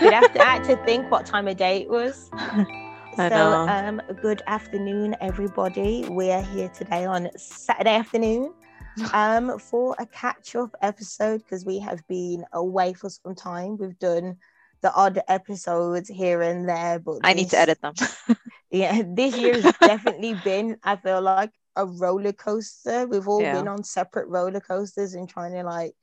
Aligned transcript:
You'd 0.00 0.12
have 0.12 0.32
to, 0.32 0.40
I 0.42 0.52
had 0.54 0.64
to 0.64 0.76
think 0.76 1.10
what 1.10 1.26
time 1.26 1.48
of 1.48 1.56
day 1.56 1.82
it 1.82 1.88
was. 1.90 2.32
I 3.18 3.28
so, 3.28 3.58
um, 3.66 4.00
good 4.20 4.42
afternoon, 4.46 5.16
everybody. 5.20 6.04
We 6.08 6.30
are 6.30 6.42
here 6.42 6.68
today 6.68 7.04
on 7.04 7.28
Saturday 7.36 7.94
afternoon 7.96 8.54
um, 9.12 9.58
for 9.58 9.94
a 9.98 10.06
catch 10.06 10.54
up 10.56 10.74
episode 10.82 11.38
because 11.38 11.64
we 11.64 11.80
have 11.80 12.06
been 12.08 12.44
away 12.52 12.94
for 12.94 13.08
some 13.10 13.34
time. 13.34 13.76
We've 13.78 13.98
done 13.98 14.38
the 14.82 14.92
odd 14.94 15.20
episodes 15.28 16.08
here 16.08 16.42
and 16.42 16.68
there, 16.68 16.98
but 16.98 17.22
I 17.22 17.34
need 17.34 17.50
to 17.50 17.58
edit 17.58 17.80
them. 17.80 17.94
Yeah, 18.70 19.02
this 19.06 19.36
year 19.36 19.54
has 19.54 19.72
definitely 19.84 20.34
been, 20.34 20.78
I 20.84 20.96
feel 20.96 21.20
like, 21.22 21.46
a 21.70 21.78
roller 21.86 22.32
coaster. 22.32 23.06
We've 23.06 23.28
all 23.28 23.38
Yeah. 23.40 23.46
been 23.46 23.68
on 23.68 23.82
separate 23.84 24.28
roller 24.28 24.60
coasters 24.60 25.14
and 25.14 25.28
trying 25.28 25.52
to 25.52 25.62
like 25.62 25.94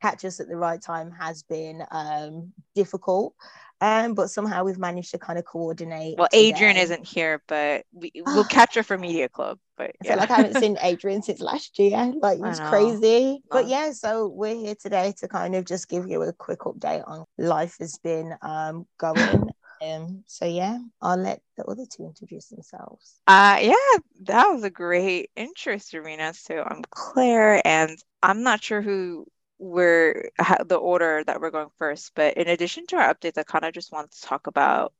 catch 0.00 0.24
us 0.24 0.40
at 0.40 0.48
the 0.48 0.56
right 0.56 0.80
time 0.80 1.10
has 1.12 1.42
been 1.42 1.82
um 1.90 2.52
difficult. 2.74 3.34
Um, 3.80 4.14
but 4.14 4.28
somehow 4.28 4.64
we've 4.64 4.78
managed 4.78 5.12
to 5.12 5.18
kind 5.18 5.38
of 5.38 5.44
coordinate. 5.44 6.18
Well, 6.18 6.28
Adrian 6.32 6.74
today. 6.74 6.82
isn't 6.82 7.06
here, 7.06 7.42
but 7.46 7.84
we, 7.92 8.10
we'll 8.26 8.44
catch 8.44 8.74
her 8.74 8.82
for 8.82 8.98
Media 8.98 9.28
Club. 9.28 9.58
But 9.76 9.92
I 10.02 10.04
feel 10.04 10.16
yeah. 10.16 10.20
like 10.20 10.30
I 10.30 10.36
haven't 10.38 10.60
seen 10.60 10.76
Adrian 10.82 11.22
since 11.22 11.40
last 11.40 11.78
year. 11.78 12.12
Like 12.20 12.40
I 12.42 12.48
it's 12.50 12.58
know. 12.58 12.68
crazy. 12.68 13.42
But 13.50 13.68
yeah, 13.68 13.92
so 13.92 14.26
we're 14.26 14.56
here 14.56 14.74
today 14.74 15.14
to 15.18 15.28
kind 15.28 15.54
of 15.54 15.64
just 15.64 15.88
give 15.88 16.08
you 16.08 16.22
a 16.22 16.32
quick 16.32 16.60
update 16.60 17.08
on 17.08 17.24
life 17.36 17.76
has 17.78 17.98
been 17.98 18.34
um 18.42 18.86
going. 18.98 19.50
Um, 19.80 20.24
so 20.26 20.44
yeah, 20.44 20.78
I'll 21.00 21.16
let 21.16 21.40
the 21.56 21.64
other 21.64 21.84
two 21.88 22.04
introduce 22.04 22.48
themselves. 22.48 23.20
Uh, 23.28 23.58
yeah, 23.60 23.98
that 24.22 24.48
was 24.48 24.64
a 24.64 24.70
great 24.70 25.30
intro, 25.36 25.78
Serena. 25.78 26.34
So 26.34 26.64
I'm 26.66 26.82
Claire, 26.90 27.64
and 27.64 27.96
I'm 28.20 28.42
not 28.42 28.60
sure 28.60 28.82
who 28.82 29.26
we're 29.58 30.30
the 30.66 30.76
order 30.76 31.22
that 31.24 31.40
we're 31.40 31.50
going 31.50 31.70
first, 31.78 32.12
but 32.14 32.36
in 32.36 32.48
addition 32.48 32.86
to 32.88 32.96
our 32.96 33.14
updates, 33.14 33.38
I 33.38 33.42
kind 33.42 33.64
of 33.64 33.72
just 33.72 33.92
want 33.92 34.10
to 34.10 34.20
talk 34.22 34.46
about 34.46 34.92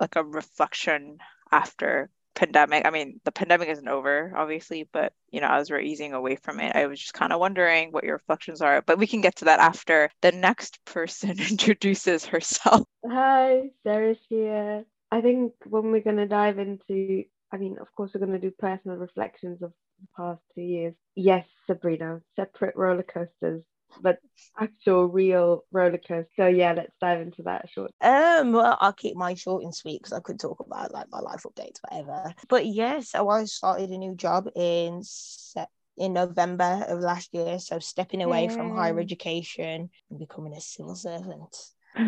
like 0.00 0.16
a 0.16 0.24
reflection 0.24 1.18
after 1.50 2.10
pandemic. 2.34 2.86
I 2.86 2.90
mean, 2.90 3.20
the 3.24 3.32
pandemic 3.32 3.68
isn't 3.68 3.88
over, 3.88 4.32
obviously, 4.36 4.88
but 4.92 5.12
you 5.30 5.40
know, 5.40 5.48
as 5.50 5.70
we're 5.70 5.80
easing 5.80 6.12
away 6.12 6.36
from 6.36 6.60
it, 6.60 6.74
I 6.74 6.86
was 6.86 7.00
just 7.00 7.14
kind 7.14 7.32
of 7.32 7.40
wondering 7.40 7.92
what 7.92 8.04
your 8.04 8.14
reflections 8.14 8.60
are. 8.60 8.82
But 8.82 8.98
we 8.98 9.06
can 9.06 9.20
get 9.20 9.36
to 9.36 9.46
that 9.46 9.60
after 9.60 10.10
the 10.20 10.32
next 10.32 10.84
person 10.84 11.30
introduces 11.50 12.26
herself. 12.26 12.86
Hi, 13.06 13.70
Sarah's 13.84 14.18
here. 14.28 14.84
I 15.10 15.20
think 15.20 15.52
when 15.68 15.92
we're 15.92 16.00
going 16.00 16.16
to 16.16 16.26
dive 16.26 16.58
into, 16.58 17.24
I 17.52 17.58
mean, 17.58 17.76
of 17.78 17.92
course, 17.94 18.12
we're 18.14 18.26
going 18.26 18.40
to 18.40 18.50
do 18.50 18.54
personal 18.58 18.96
reflections 18.96 19.62
of 19.62 19.72
the 20.00 20.06
past 20.16 20.40
two 20.54 20.62
years. 20.62 20.94
Yes, 21.14 21.46
Sabrina, 21.66 22.22
separate 22.34 22.76
roller 22.76 23.02
coasters, 23.02 23.62
but 24.00 24.18
actual 24.58 25.06
real 25.06 25.64
roller 25.72 25.98
coaster. 25.98 26.28
So, 26.36 26.46
yeah, 26.46 26.72
let's 26.72 26.92
dive 27.00 27.20
into 27.20 27.42
that 27.44 27.68
short. 27.70 27.90
Um, 28.00 28.52
well, 28.52 28.76
I'll 28.80 28.92
keep 28.92 29.16
mine 29.16 29.36
short 29.36 29.64
and 29.64 29.74
sweet 29.74 30.00
because 30.02 30.12
I 30.12 30.20
could 30.20 30.40
talk 30.40 30.60
about 30.60 30.92
like 30.92 31.06
my 31.10 31.20
life 31.20 31.44
updates, 31.44 31.78
whatever. 31.88 32.34
But 32.48 32.66
yeah, 32.66 33.00
so 33.00 33.28
I 33.28 33.44
started 33.44 33.90
a 33.90 33.98
new 33.98 34.14
job 34.14 34.48
in 34.56 35.00
Sep- 35.02 35.70
in 35.96 36.12
November 36.14 36.84
of 36.88 37.00
last 37.00 37.30
year. 37.32 37.58
So 37.58 37.78
stepping 37.78 38.22
away 38.22 38.48
from 38.48 38.70
higher 38.70 38.98
education 38.98 39.90
and 40.10 40.18
becoming 40.18 40.54
a 40.54 40.60
civil 40.60 40.94
servant. 40.96 41.56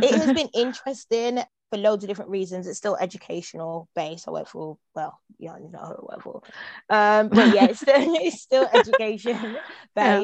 It 0.01 0.19
has 0.19 0.33
been 0.33 0.49
interesting 0.55 1.39
for 1.71 1.79
loads 1.79 2.05
of 2.05 2.09
different 2.09 2.31
reasons. 2.31 2.67
It's 2.67 2.79
still 2.79 2.97
educational 3.01 3.89
based. 3.95 4.27
I 4.29 4.33
work 4.33 4.49
for 4.49 4.79
well, 4.95 5.19
yeah, 5.39 5.57
you 5.59 5.71
know 5.71 5.81
who 5.81 6.09
I 6.09 6.15
work 6.17 6.23
for. 6.23 6.43
Um, 6.91 7.31
but 7.35 7.51
yeah, 7.51 7.67
it's 7.67 7.81
still 7.81 7.95
it's 7.99 8.41
still 8.41 8.69
education 8.73 9.57
Yeah. 9.99 10.23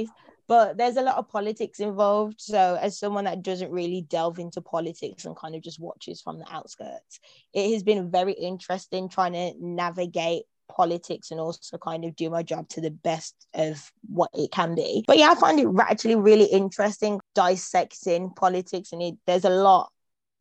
But 0.50 0.76
there's 0.76 0.96
a 0.96 1.02
lot 1.02 1.16
of 1.16 1.28
politics 1.28 1.78
involved. 1.78 2.40
So, 2.40 2.76
as 2.82 2.98
someone 2.98 3.22
that 3.26 3.40
doesn't 3.40 3.70
really 3.70 4.02
delve 4.02 4.40
into 4.40 4.60
politics 4.60 5.24
and 5.24 5.36
kind 5.36 5.54
of 5.54 5.62
just 5.62 5.78
watches 5.78 6.20
from 6.20 6.40
the 6.40 6.52
outskirts, 6.52 7.20
it 7.54 7.72
has 7.72 7.84
been 7.84 8.10
very 8.10 8.32
interesting 8.32 9.08
trying 9.08 9.34
to 9.34 9.52
navigate 9.60 10.42
politics 10.68 11.30
and 11.30 11.38
also 11.38 11.78
kind 11.78 12.04
of 12.04 12.16
do 12.16 12.30
my 12.30 12.42
job 12.42 12.68
to 12.70 12.80
the 12.80 12.90
best 12.90 13.46
of 13.54 13.92
what 14.08 14.30
it 14.34 14.50
can 14.50 14.74
be. 14.74 15.04
But 15.06 15.18
yeah, 15.18 15.30
I 15.30 15.36
find 15.36 15.60
it 15.60 15.68
actually 15.78 16.16
really 16.16 16.46
interesting 16.46 17.20
dissecting 17.36 18.30
politics, 18.30 18.90
and 18.90 19.00
it, 19.02 19.14
there's 19.28 19.44
a 19.44 19.50
lot 19.50 19.92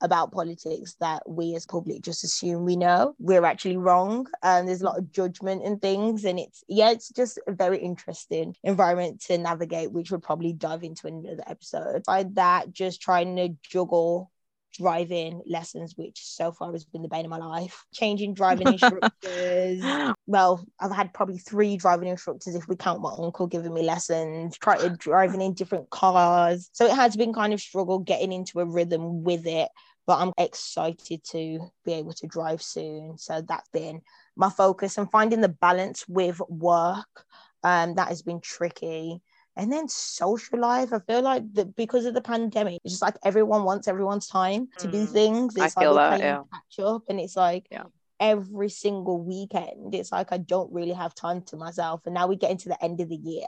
about 0.01 0.31
politics 0.31 0.95
that 0.99 1.27
we 1.27 1.55
as 1.55 1.65
public 1.65 2.01
just 2.01 2.23
assume 2.23 2.65
we 2.65 2.75
know. 2.75 3.15
We're 3.19 3.45
actually 3.45 3.77
wrong 3.77 4.27
and 4.43 4.67
there's 4.67 4.81
a 4.81 4.85
lot 4.85 4.97
of 4.97 5.11
judgment 5.11 5.63
and 5.65 5.81
things 5.81 6.25
and 6.25 6.39
it's 6.39 6.63
yeah 6.67 6.91
it's 6.91 7.09
just 7.09 7.39
a 7.47 7.51
very 7.51 7.79
interesting 7.79 8.55
environment 8.63 9.21
to 9.21 9.37
navigate 9.37 9.91
which 9.91 10.11
we'll 10.11 10.19
probably 10.19 10.53
dive 10.53 10.83
into 10.83 11.07
another 11.07 11.43
episode. 11.47 12.03
By 12.05 12.23
that 12.33 12.71
just 12.73 13.01
trying 13.01 13.35
to 13.35 13.49
juggle 13.63 14.31
driving 14.77 15.41
lessons 15.47 15.93
which 15.95 16.19
so 16.23 16.51
far 16.51 16.71
has 16.71 16.85
been 16.85 17.01
the 17.01 17.07
bane 17.07 17.25
of 17.25 17.31
my 17.31 17.37
life 17.37 17.85
changing 17.93 18.33
driving 18.33 18.67
instructors 18.67 19.83
well 20.27 20.63
i've 20.79 20.91
had 20.91 21.13
probably 21.13 21.37
three 21.37 21.75
driving 21.77 22.07
instructors 22.07 22.55
if 22.55 22.67
we 22.67 22.75
count 22.75 23.01
my 23.01 23.13
uncle 23.17 23.47
giving 23.47 23.73
me 23.73 23.81
lessons 23.81 24.57
trying 24.57 24.95
driving 24.95 25.41
in 25.41 25.53
different 25.53 25.89
cars 25.89 26.69
so 26.73 26.85
it 26.85 26.95
has 26.95 27.15
been 27.15 27.33
kind 27.33 27.53
of 27.53 27.59
struggle 27.59 27.99
getting 27.99 28.31
into 28.31 28.59
a 28.59 28.65
rhythm 28.65 29.23
with 29.23 29.45
it 29.45 29.69
but 30.09 30.17
I'm 30.17 30.33
excited 30.39 31.23
to 31.25 31.71
be 31.85 31.93
able 31.93 32.13
to 32.13 32.25
drive 32.25 32.63
soon. 32.63 33.19
So 33.19 33.43
that's 33.47 33.69
been 33.69 34.01
my 34.35 34.49
focus 34.49 34.97
and 34.97 35.11
finding 35.11 35.39
the 35.39 35.49
balance 35.49 36.03
with 36.07 36.41
work. 36.49 37.25
Um, 37.63 37.93
that 37.93 38.07
has 38.07 38.23
been 38.23 38.41
tricky. 38.41 39.21
And 39.59 39.71
then 39.71 39.89
social 39.89 40.59
life, 40.59 40.93
I 40.93 40.99
feel 40.99 41.21
like 41.21 41.43
that 41.55 41.75
because 41.75 42.05
of 42.05 42.15
the 42.15 42.21
pandemic, 42.21 42.79
it's 42.85 42.93
just 42.93 43.03
like 43.03 43.17
everyone 43.23 43.65
wants 43.65 43.87
everyone's 43.89 44.27
time 44.27 44.69
to 44.79 44.87
do 44.87 45.05
Mm, 45.05 45.13
things. 45.13 45.57
I 45.59 45.65
It's 45.65 45.75
like 45.77 45.83
feel 45.83 45.91
we're 45.91 45.99
that, 45.99 46.19
playing 46.19 46.23
yeah. 46.23 46.43
catch 46.53 46.79
up, 46.85 47.03
and 47.09 47.19
it's 47.19 47.35
like 47.37 47.69
Yeah. 47.71 47.83
every 48.19 48.69
single 48.69 49.21
weekend, 49.21 49.93
it's 49.95 50.11
like 50.11 50.31
I 50.31 50.37
don't 50.37 50.71
really 50.73 50.93
have 50.93 51.15
time 51.15 51.41
to 51.43 51.57
myself. 51.57 52.01
And 52.05 52.15
now 52.15 52.27
we 52.27 52.37
get 52.37 52.51
into 52.51 52.69
the 52.69 52.83
end 52.83 53.01
of 53.01 53.09
the 53.09 53.17
year, 53.17 53.47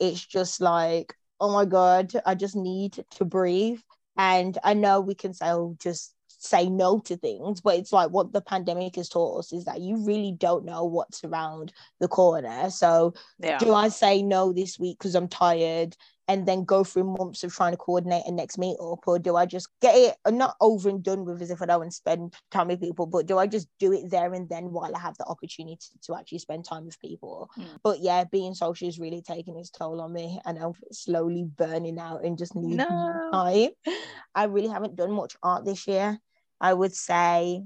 it's 0.00 0.24
just 0.24 0.60
like, 0.60 1.14
oh 1.40 1.52
my 1.52 1.64
god, 1.64 2.12
I 2.26 2.34
just 2.34 2.56
need 2.56 3.04
to 3.12 3.24
breathe. 3.24 3.80
And 4.16 4.58
I 4.64 4.74
know 4.74 5.00
we 5.00 5.14
can 5.14 5.34
say, 5.34 5.50
oh, 5.50 5.76
just 5.80 6.14
say 6.38 6.68
no 6.68 7.00
to 7.00 7.16
things, 7.16 7.60
but 7.60 7.76
it's 7.76 7.92
like 7.92 8.10
what 8.10 8.32
the 8.32 8.40
pandemic 8.40 8.96
has 8.96 9.08
taught 9.08 9.40
us 9.40 9.52
is 9.52 9.64
that 9.64 9.80
you 9.80 10.04
really 10.06 10.32
don't 10.32 10.64
know 10.64 10.84
what's 10.84 11.22
around 11.24 11.72
the 12.00 12.08
corner. 12.08 12.70
So, 12.70 13.14
Yeah. 13.38 13.58
do 13.58 13.74
I 13.74 13.88
say 13.88 14.22
no 14.22 14.52
this 14.52 14.78
week 14.78 14.98
because 14.98 15.14
I'm 15.14 15.28
tired 15.28 15.96
and 16.28 16.46
then 16.46 16.64
go 16.64 16.84
through 16.84 17.04
months 17.04 17.42
of 17.42 17.54
trying 17.54 17.72
to 17.72 17.78
coordinate 17.78 18.26
a 18.26 18.30
next 18.30 18.58
meetup, 18.58 18.98
or 19.06 19.18
do 19.18 19.34
I 19.36 19.46
just 19.46 19.68
get 19.80 19.94
it 19.96 20.16
uh, 20.26 20.30
not 20.30 20.56
over 20.60 20.90
and 20.90 21.02
done 21.02 21.24
with 21.24 21.40
as 21.40 21.50
if 21.50 21.62
I 21.62 21.66
don't 21.66 21.90
spend 21.90 22.34
time 22.50 22.68
with 22.68 22.82
people, 22.82 23.06
but 23.06 23.24
do 23.26 23.38
I 23.38 23.46
just 23.46 23.66
do 23.78 23.94
it 23.94 24.10
there 24.10 24.34
and 24.34 24.46
then 24.48 24.70
while 24.70 24.94
I 24.94 24.98
have 24.98 25.16
the 25.16 25.24
opportunity 25.24 25.78
to 26.02 26.14
actually 26.14 26.40
spend 26.40 26.66
time 26.66 26.84
with 26.84 27.00
people? 27.00 27.50
Mm. 27.58 27.78
But 27.82 28.00
yeah, 28.00 28.24
being 28.24 28.52
social 28.54 28.88
is 28.88 28.98
really 28.98 29.22
taking 29.22 29.56
its 29.56 29.70
toll 29.70 30.02
on 30.02 30.12
me, 30.12 30.38
and 30.44 30.58
I'm 30.58 30.74
slowly 30.92 31.44
burning 31.44 31.98
out 31.98 32.22
and 32.24 32.36
just 32.36 32.54
need 32.54 32.76
No. 32.76 33.30
time. 33.32 33.70
I 34.34 34.44
really 34.44 34.68
haven't 34.68 34.96
done 34.96 35.12
much 35.12 35.34
art 35.42 35.64
this 35.64 35.86
year. 35.88 36.20
I 36.60 36.74
would 36.74 36.94
say 36.94 37.64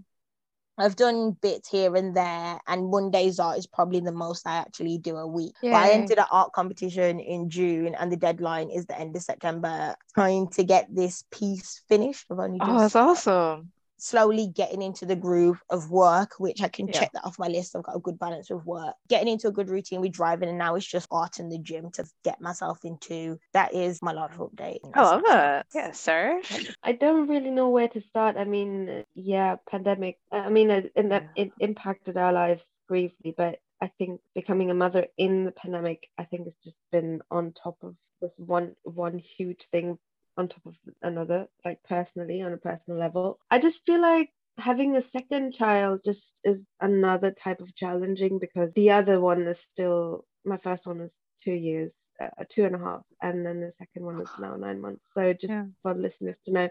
I've 0.78 0.96
done 0.96 1.32
bits 1.32 1.68
here 1.68 1.94
and 1.94 2.16
there, 2.16 2.58
and 2.66 2.90
Monday's 2.90 3.38
art 3.38 3.58
is 3.58 3.66
probably 3.66 4.00
the 4.00 4.12
most 4.12 4.46
I 4.46 4.56
actually 4.56 4.98
do 4.98 5.16
a 5.16 5.26
week. 5.26 5.54
But 5.62 5.74
I 5.74 5.90
entered 5.90 6.18
an 6.18 6.24
art 6.30 6.52
competition 6.52 7.20
in 7.20 7.50
June, 7.50 7.94
and 7.94 8.10
the 8.10 8.16
deadline 8.16 8.70
is 8.70 8.86
the 8.86 8.98
end 8.98 9.14
of 9.14 9.22
September. 9.22 9.94
Trying 10.14 10.48
to 10.50 10.64
get 10.64 10.88
this 10.90 11.24
piece 11.30 11.82
finished. 11.88 12.24
I've 12.30 12.38
only 12.38 12.58
oh, 12.60 12.66
just 12.66 12.74
Oh, 12.74 12.80
that's 12.80 12.96
awesome. 12.96 13.72
Slowly 14.02 14.48
getting 14.48 14.82
into 14.82 15.06
the 15.06 15.14
groove 15.14 15.62
of 15.70 15.88
work, 15.90 16.34
which 16.38 16.60
I 16.60 16.66
can 16.68 16.88
Yeah. 16.88 16.98
check 16.98 17.12
that 17.12 17.24
off 17.24 17.38
my 17.38 17.46
list. 17.46 17.76
I've 17.76 17.84
got 17.84 17.94
a 17.94 18.00
good 18.00 18.18
balance 18.18 18.50
with 18.50 18.64
work, 18.66 18.96
getting 19.08 19.28
into 19.28 19.46
a 19.46 19.52
good 19.52 19.70
routine 19.70 20.00
with 20.00 20.10
driving, 20.12 20.48
and 20.48 20.58
now 20.58 20.74
it's 20.74 20.86
just 20.86 21.06
art 21.12 21.38
in 21.38 21.48
the 21.48 21.58
gym 21.58 21.90
to 21.92 22.04
get 22.24 22.40
myself 22.40 22.84
into. 22.84 23.38
That 23.52 23.72
is 23.72 24.02
my 24.02 24.10
life 24.12 24.36
update. 24.38 24.80
I 24.92 25.02
love 25.02 25.22
it. 25.24 25.66
Yeah, 25.72 25.92
Serge. 25.92 26.74
I 26.82 26.92
don't 26.92 27.28
really 27.28 27.50
know 27.50 27.68
where 27.68 27.88
to 27.88 28.00
start. 28.00 28.36
I 28.36 28.44
mean, 28.44 29.04
yeah, 29.14 29.56
pandemic. 29.70 30.18
Uh, 30.32 30.36
I 30.36 30.48
mean, 30.48 30.70
uh, 30.72 30.74
it, 30.78 30.92
it, 30.96 31.06
Yeah. 31.08 31.28
it 31.36 31.52
impacted 31.60 32.16
our 32.16 32.32
lives 32.32 32.62
briefly, 32.88 33.34
but 33.36 33.60
I 33.80 33.88
think 33.98 34.20
becoming 34.34 34.70
a 34.70 34.74
mother 34.74 35.06
in 35.16 35.44
the 35.44 35.52
pandemic, 35.52 36.08
I 36.18 36.24
think 36.24 36.48
it's 36.48 36.64
just 36.64 36.76
been 36.90 37.22
on 37.30 37.52
top 37.52 37.76
of 37.82 37.94
this 38.20 38.32
one 38.36 38.74
one 38.82 39.18
huge 39.36 39.60
thing 39.70 39.98
on 40.36 40.48
top 40.48 40.66
of 40.66 40.74
another, 41.02 41.46
like 41.64 41.78
personally 41.88 42.42
on 42.42 42.52
a 42.52 42.58
personal 42.58 42.98
level. 42.98 43.38
I 43.50 43.58
just 43.58 43.78
feel 43.86 44.00
like 44.00 44.30
having 44.58 44.96
a 44.96 45.02
second 45.12 45.54
child 45.54 46.00
just 46.04 46.20
is 46.44 46.58
another 46.80 47.32
type 47.42 47.60
of 47.60 47.74
challenging 47.76 48.38
because 48.38 48.70
the 48.74 48.90
other 48.90 49.20
one 49.20 49.42
is 49.46 49.56
still 49.72 50.24
my 50.44 50.58
first 50.58 50.86
one 50.86 51.00
is 51.00 51.10
two 51.44 51.52
years, 51.52 51.92
uh, 52.20 52.28
two 52.54 52.64
and 52.64 52.74
a 52.74 52.78
half, 52.78 53.02
and 53.22 53.44
then 53.46 53.60
the 53.60 53.72
second 53.78 54.04
one 54.04 54.20
is 54.20 54.28
now 54.38 54.56
nine 54.56 54.80
months. 54.80 55.02
So 55.14 55.32
just 55.32 55.54
Yeah. 55.54 55.66
for 55.82 55.94
listeners 55.94 56.36
to 56.46 56.52
know, 56.52 56.68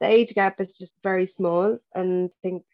the 0.00 0.06
age 0.06 0.32
gap 0.34 0.60
is 0.60 0.68
just 0.78 0.92
very 1.02 1.32
small, 1.36 1.78
and 1.94 2.30
I 2.30 2.32
think 2.42 2.64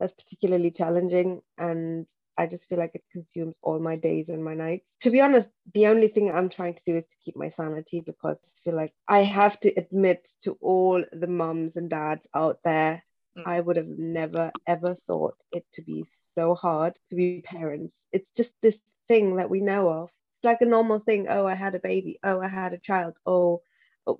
that's 0.00 0.12
particularly 0.14 0.70
challenging. 0.70 1.40
And 1.58 2.06
I 2.38 2.46
just 2.46 2.64
feel 2.68 2.78
like 2.78 2.92
it 2.94 3.04
consumes 3.12 3.54
all 3.62 3.78
my 3.78 3.96
days 3.96 4.26
and 4.28 4.44
my 4.44 4.54
nights. 4.54 4.84
To 5.02 5.10
be 5.10 5.20
honest, 5.20 5.48
the 5.74 5.86
only 5.86 6.08
thing 6.08 6.30
I'm 6.30 6.48
trying 6.48 6.74
to 6.74 6.80
do 6.86 6.96
is 6.96 7.04
to 7.04 7.24
keep 7.24 7.36
my 7.36 7.52
sanity 7.56 8.02
because 8.04 8.36
I 8.44 8.48
feel 8.64 8.76
like 8.76 8.92
I 9.08 9.22
have 9.24 9.58
to 9.60 9.72
admit 9.76 10.22
to 10.44 10.56
all 10.60 11.02
the 11.12 11.26
mums 11.26 11.72
and 11.76 11.88
dads 11.88 12.22
out 12.34 12.58
there, 12.64 13.02
mm. 13.36 13.42
I 13.46 13.60
would 13.60 13.76
have 13.76 13.88
never 13.88 14.52
ever 14.66 14.96
thought 15.06 15.36
it 15.52 15.64
to 15.74 15.82
be 15.82 16.04
so 16.34 16.54
hard 16.54 16.94
to 17.10 17.16
be 17.16 17.42
parents. 17.44 17.94
It's 18.12 18.28
just 18.36 18.50
this 18.62 18.76
thing 19.08 19.36
that 19.36 19.50
we 19.50 19.60
know 19.60 19.88
of. 19.88 20.10
It's 20.38 20.44
like 20.44 20.60
a 20.60 20.66
normal 20.66 21.00
thing. 21.00 21.26
Oh, 21.28 21.46
I 21.46 21.54
had 21.54 21.74
a 21.74 21.80
baby. 21.80 22.18
Oh, 22.22 22.40
I 22.40 22.48
had 22.48 22.72
a 22.72 22.78
child. 22.78 23.14
Oh, 23.24 23.62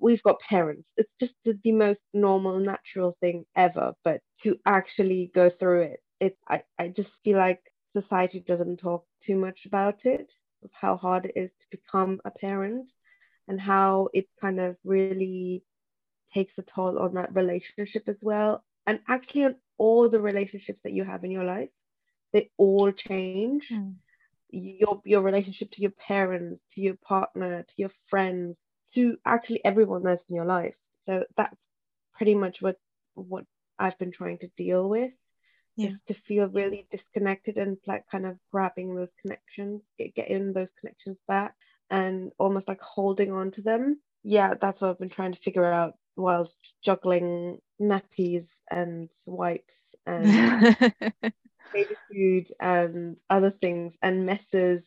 we've 0.01 0.23
got 0.23 0.39
parents. 0.39 0.87
It's 0.97 1.11
just 1.19 1.33
the, 1.45 1.57
the 1.63 1.71
most 1.71 1.99
normal, 2.13 2.59
natural 2.59 3.15
thing 3.21 3.45
ever. 3.55 3.93
But 4.03 4.21
to 4.43 4.57
actually 4.65 5.31
go 5.33 5.49
through 5.49 5.81
it, 5.81 5.99
it 6.19 6.37
I, 6.47 6.63
I 6.79 6.87
just 6.89 7.09
feel 7.23 7.37
like 7.37 7.61
society 8.01 8.43
doesn't 8.47 8.77
talk 8.77 9.05
too 9.25 9.35
much 9.35 9.59
about 9.65 9.99
it, 10.05 10.29
of 10.63 10.69
how 10.73 10.97
hard 10.97 11.25
it 11.25 11.39
is 11.39 11.49
to 11.49 11.77
become 11.77 12.19
a 12.25 12.31
parent 12.31 12.87
and 13.47 13.59
how 13.59 14.09
it 14.13 14.27
kind 14.41 14.59
of 14.59 14.75
really 14.83 15.63
takes 16.33 16.53
a 16.57 16.63
toll 16.63 16.99
on 16.99 17.13
that 17.13 17.33
relationship 17.35 18.03
as 18.07 18.17
well. 18.21 18.63
And 18.85 18.99
actually 19.07 19.45
on 19.45 19.55
all 19.77 20.09
the 20.09 20.19
relationships 20.19 20.79
that 20.83 20.93
you 20.93 21.03
have 21.03 21.23
in 21.23 21.31
your 21.31 21.43
life, 21.43 21.69
they 22.33 22.49
all 22.57 22.91
change. 22.91 23.63
Mm. 23.71 23.95
Your 24.49 25.01
your 25.03 25.21
relationship 25.21 25.71
to 25.71 25.81
your 25.81 25.91
parents, 25.91 26.61
to 26.73 26.81
your 26.81 26.95
partner, 26.95 27.63
to 27.63 27.73
your 27.75 27.91
friends, 28.09 28.55
to 28.95 29.17
actually 29.25 29.61
everyone 29.65 30.03
that's 30.03 30.23
in 30.29 30.35
your 30.35 30.45
life. 30.45 30.75
So 31.05 31.25
that's 31.35 31.55
pretty 32.13 32.33
much 32.33 32.61
what 32.61 32.77
what 33.15 33.43
I've 33.77 33.99
been 33.99 34.13
trying 34.13 34.37
to 34.39 34.49
deal 34.57 34.87
with. 34.87 35.11
Yeah. 35.77 35.91
to 36.07 36.15
feel 36.27 36.47
really 36.47 36.87
disconnected 36.91 37.57
and 37.57 37.77
like 37.87 38.05
kind 38.11 38.25
of 38.25 38.37
grabbing 38.51 38.95
those 38.95 39.09
connections, 39.21 39.81
get, 39.97 40.15
getting 40.15 40.53
those 40.53 40.69
connections 40.79 41.17
back 41.27 41.55
and 41.89 42.31
almost 42.39 42.67
like 42.67 42.81
holding 42.81 43.31
on 43.31 43.51
to 43.51 43.61
them. 43.61 43.99
Yeah, 44.23 44.55
that's 44.59 44.81
what 44.81 44.89
I've 44.89 44.99
been 44.99 45.09
trying 45.09 45.33
to 45.33 45.39
figure 45.39 45.65
out 45.65 45.93
whilst 46.15 46.51
juggling 46.83 47.59
nappies 47.79 48.45
and 48.71 49.09
wipes 49.25 49.73
and 50.05 50.75
baby 51.73 51.97
food 52.11 52.47
and 52.59 53.17
other 53.29 53.51
things 53.61 53.93
and 54.01 54.25
messes 54.25 54.81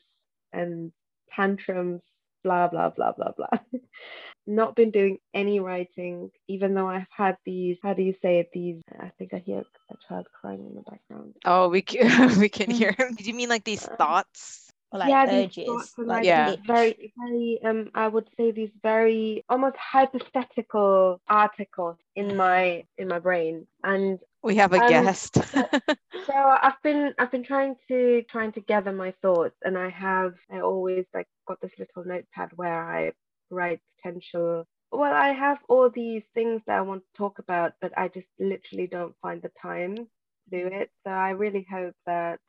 and 0.53 0.93
tantrums 1.35 2.03
blah 2.43 2.69
blah 2.69 2.91
blah 2.91 3.13
blah 3.13 3.33
blah 3.37 3.59
not 4.51 4.75
been 4.75 4.91
doing 4.91 5.19
any 5.33 5.61
writing 5.61 6.31
even 6.49 6.75
though 6.75 6.89
i've 6.89 7.07
had 7.11 7.37
these 7.45 7.77
how 7.83 7.95
do 7.95 8.03
you 8.03 8.15
say 8.21 8.41
it 8.41 8.51
these 8.53 8.83
i 9.01 9.11
think 9.19 9.33
i 9.33 9.39
hear 9.39 9.65
a 9.91 9.97
child 10.09 10.27
crying 10.33 10.67
in 10.67 10.75
the 10.75 10.83
background. 10.83 11.35
Oh 11.45 11.69
we 11.69 11.83
can 11.83 12.39
we 12.39 12.49
can 12.49 12.71
hear 12.71 12.93
him. 12.93 13.15
Do 13.15 13.25
you 13.25 13.35
mean 13.35 13.49
like 13.49 13.65
these 13.65 13.87
uh, 13.87 13.97
thoughts? 13.97 14.73
Or 14.93 14.99
like 14.99 15.09
yeah, 15.09 15.27
urges 15.29 15.95
these 15.97 16.07
like, 16.07 16.25
yeah. 16.25 16.57
very 16.67 17.13
very 17.17 17.61
um 17.65 17.91
i 17.95 18.09
would 18.09 18.29
say 18.37 18.51
these 18.51 18.73
very 18.83 19.45
almost 19.49 19.77
hypothetical 19.77 21.21
articles 21.29 21.97
in 22.17 22.37
my 22.37 22.85
in 22.99 23.07
my 23.07 23.21
brain. 23.21 23.67
And 23.85 24.19
we 24.43 24.57
have 24.57 24.73
a 24.73 24.81
um, 24.81 24.89
guest. 24.89 25.35
so 26.27 26.35
i've 26.35 26.83
been 26.83 27.15
i've 27.19 27.31
been 27.31 27.45
trying 27.45 27.77
to 27.87 28.25
trying 28.29 28.53
to 28.53 28.61
gather 28.61 28.93
my 28.93 29.13
thoughts 29.23 29.57
and 29.63 29.79
i 29.79 29.89
have 29.91 30.35
i 30.51 30.59
always 30.61 31.05
like 31.15 31.29
got 31.47 31.61
this 31.61 31.71
little 31.79 32.05
notepad 32.05 32.51
where 32.57 32.83
i 32.83 33.13
write 33.51 33.81
potential. 33.97 34.65
Well 34.93 35.13
i 35.13 35.29
have 35.31 35.59
all 35.69 35.91
these 35.91 36.25
things 36.35 36.63
that 36.67 36.79
i 36.79 36.81
want 36.83 37.03
to 37.05 37.19
talk 37.19 37.39
about 37.39 37.73
but 37.81 37.97
i 37.97 38.09
just 38.09 38.29
literally 38.39 38.87
don't 38.89 39.15
find 39.23 39.41
the 39.43 39.53
time 39.61 39.97
to 39.97 40.51
do 40.51 40.67
it. 40.69 40.91
So 41.05 41.11
i 41.11 41.31
really 41.31 41.67
hope 41.71 41.95
that 42.07 42.41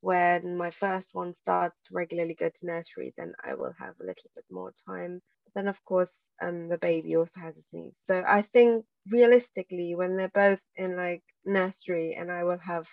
when 0.00 0.56
my 0.56 0.70
first 0.80 1.06
one 1.12 1.34
starts 1.42 1.76
to 1.86 1.94
regularly 1.94 2.36
go 2.38 2.48
to 2.48 2.66
nursery 2.66 3.14
then 3.16 3.32
i 3.44 3.54
will 3.54 3.72
have 3.78 3.94
a 4.00 4.04
little 4.04 4.30
bit 4.34 4.44
more 4.50 4.72
time. 4.88 5.20
Then 5.54 5.68
of 5.68 5.76
course 5.84 6.10
um, 6.42 6.68
the 6.68 6.78
baby 6.78 7.16
also 7.16 7.32
has 7.36 7.56
its 7.56 7.66
needs. 7.72 7.96
So 8.08 8.22
i 8.26 8.42
think 8.52 8.84
realistically 9.10 9.94
when 9.94 10.16
they're 10.16 10.30
both 10.34 10.60
in 10.76 10.96
like 10.96 11.22
nursery 11.44 12.16
and 12.18 12.30
I 12.30 12.44
will 12.44 12.58
have 12.58 12.86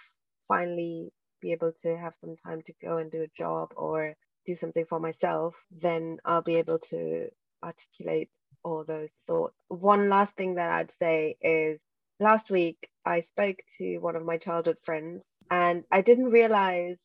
finally 0.47 1.11
be 1.41 1.51
able 1.51 1.71
to 1.83 1.97
have 1.97 2.13
some 2.21 2.35
time 2.45 2.61
to 2.65 2.73
go 2.81 2.97
and 2.97 3.11
do 3.11 3.21
a 3.23 3.37
job 3.37 3.73
or 3.75 4.13
do 4.45 4.57
something 4.61 4.85
for 4.89 4.99
myself, 4.99 5.53
then 5.81 6.17
I'll 6.25 6.43
be 6.43 6.55
able 6.55 6.79
to 6.91 7.29
articulate 7.63 8.29
all 8.63 8.83
those 8.87 9.09
thoughts. 9.27 9.55
One 9.69 10.09
last 10.09 10.35
thing 10.37 10.55
that 10.55 10.69
I'd 10.71 10.91
say 10.99 11.37
is 11.41 11.79
last 12.19 12.49
week 12.49 12.77
I 13.05 13.25
spoke 13.31 13.57
to 13.79 13.97
one 13.99 14.15
of 14.15 14.25
my 14.25 14.37
childhood 14.37 14.77
friends 14.85 15.23
and 15.51 15.83
I 15.91 16.01
didn't 16.01 16.31
realize 16.31 16.97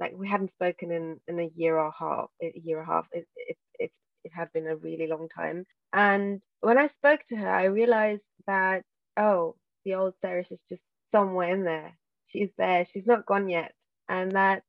like 0.00 0.12
we 0.16 0.28
hadn't 0.28 0.52
spoken 0.54 0.90
in, 0.92 1.20
in 1.28 1.40
a 1.40 1.50
year 1.56 1.78
or 1.78 1.92
half 1.98 2.28
a 2.42 2.52
year 2.64 2.80
and 2.80 2.88
a 2.88 2.92
half 2.92 3.06
it, 3.12 3.26
it, 3.36 3.56
it, 3.78 3.92
it 4.24 4.32
had 4.34 4.52
been 4.52 4.66
a 4.68 4.76
really 4.76 5.06
long 5.08 5.28
time 5.34 5.66
and 5.92 6.40
when 6.60 6.78
I 6.78 6.88
spoke 6.98 7.20
to 7.28 7.36
her 7.36 7.50
I 7.50 7.64
realized 7.64 8.22
that 8.46 8.82
oh 9.18 9.56
the 9.84 9.94
old 9.94 10.14
Sarah 10.22 10.44
is 10.50 10.58
just 10.68 10.82
somewhere 11.12 11.54
in 11.54 11.64
there. 11.64 11.92
She's 12.28 12.50
there. 12.58 12.86
She's 12.92 13.06
not 13.06 13.26
gone 13.26 13.48
yet. 13.48 13.72
And 14.08 14.32
that 14.32 14.62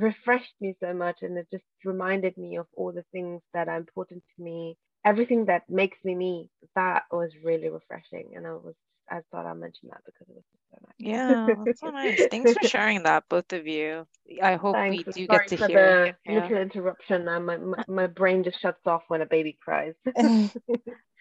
refreshed 0.00 0.54
me 0.60 0.74
so 0.80 0.92
much. 0.92 1.18
And 1.22 1.36
it 1.36 1.46
just 1.52 1.64
reminded 1.84 2.36
me 2.36 2.56
of 2.56 2.66
all 2.76 2.92
the 2.92 3.04
things 3.12 3.42
that 3.52 3.68
are 3.68 3.76
important 3.76 4.22
to 4.36 4.42
me, 4.42 4.76
everything 5.04 5.46
that 5.46 5.68
makes 5.68 5.98
me 6.04 6.14
me. 6.14 6.50
That 6.74 7.04
was 7.10 7.30
really 7.44 7.68
refreshing. 7.68 8.32
And 8.36 8.46
I 8.46 8.52
was, 8.52 8.74
I 9.10 9.20
thought 9.30 9.46
I 9.46 9.52
mentioned 9.54 9.90
that 9.92 10.02
because 10.04 10.28
it 10.28 10.34
was 10.34 10.44
so 10.70 10.78
nice. 10.82 10.94
Yeah, 10.98 11.54
that's 11.64 11.80
so 11.80 11.90
nice. 11.90 12.26
Thanks 12.26 12.52
for 12.52 12.62
sharing 12.68 13.02
that, 13.02 13.24
both 13.28 13.52
of 13.52 13.66
you. 13.66 14.06
I 14.42 14.54
hope 14.54 14.74
Thanks. 14.76 15.04
we 15.06 15.12
do 15.12 15.26
get 15.26 15.48
to 15.48 15.56
hear. 15.56 16.16
The 16.24 16.32
yeah. 16.32 16.42
little 16.42 16.58
interruption. 16.58 17.28
Uh, 17.28 17.40
my, 17.40 17.56
my, 17.58 17.84
my 17.88 18.06
brain 18.06 18.44
just 18.44 18.60
shuts 18.60 18.86
off 18.86 19.02
when 19.08 19.20
a 19.20 19.26
baby 19.26 19.58
cries. 19.62 19.94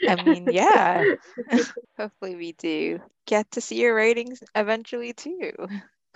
I 0.07 0.15
mean, 0.15 0.49
yeah. 0.49 1.05
Hopefully, 1.97 2.35
we 2.35 2.53
do 2.53 2.99
get 3.25 3.51
to 3.51 3.61
see 3.61 3.81
your 3.81 3.95
ratings 3.95 4.43
eventually 4.55 5.13
too. 5.13 5.51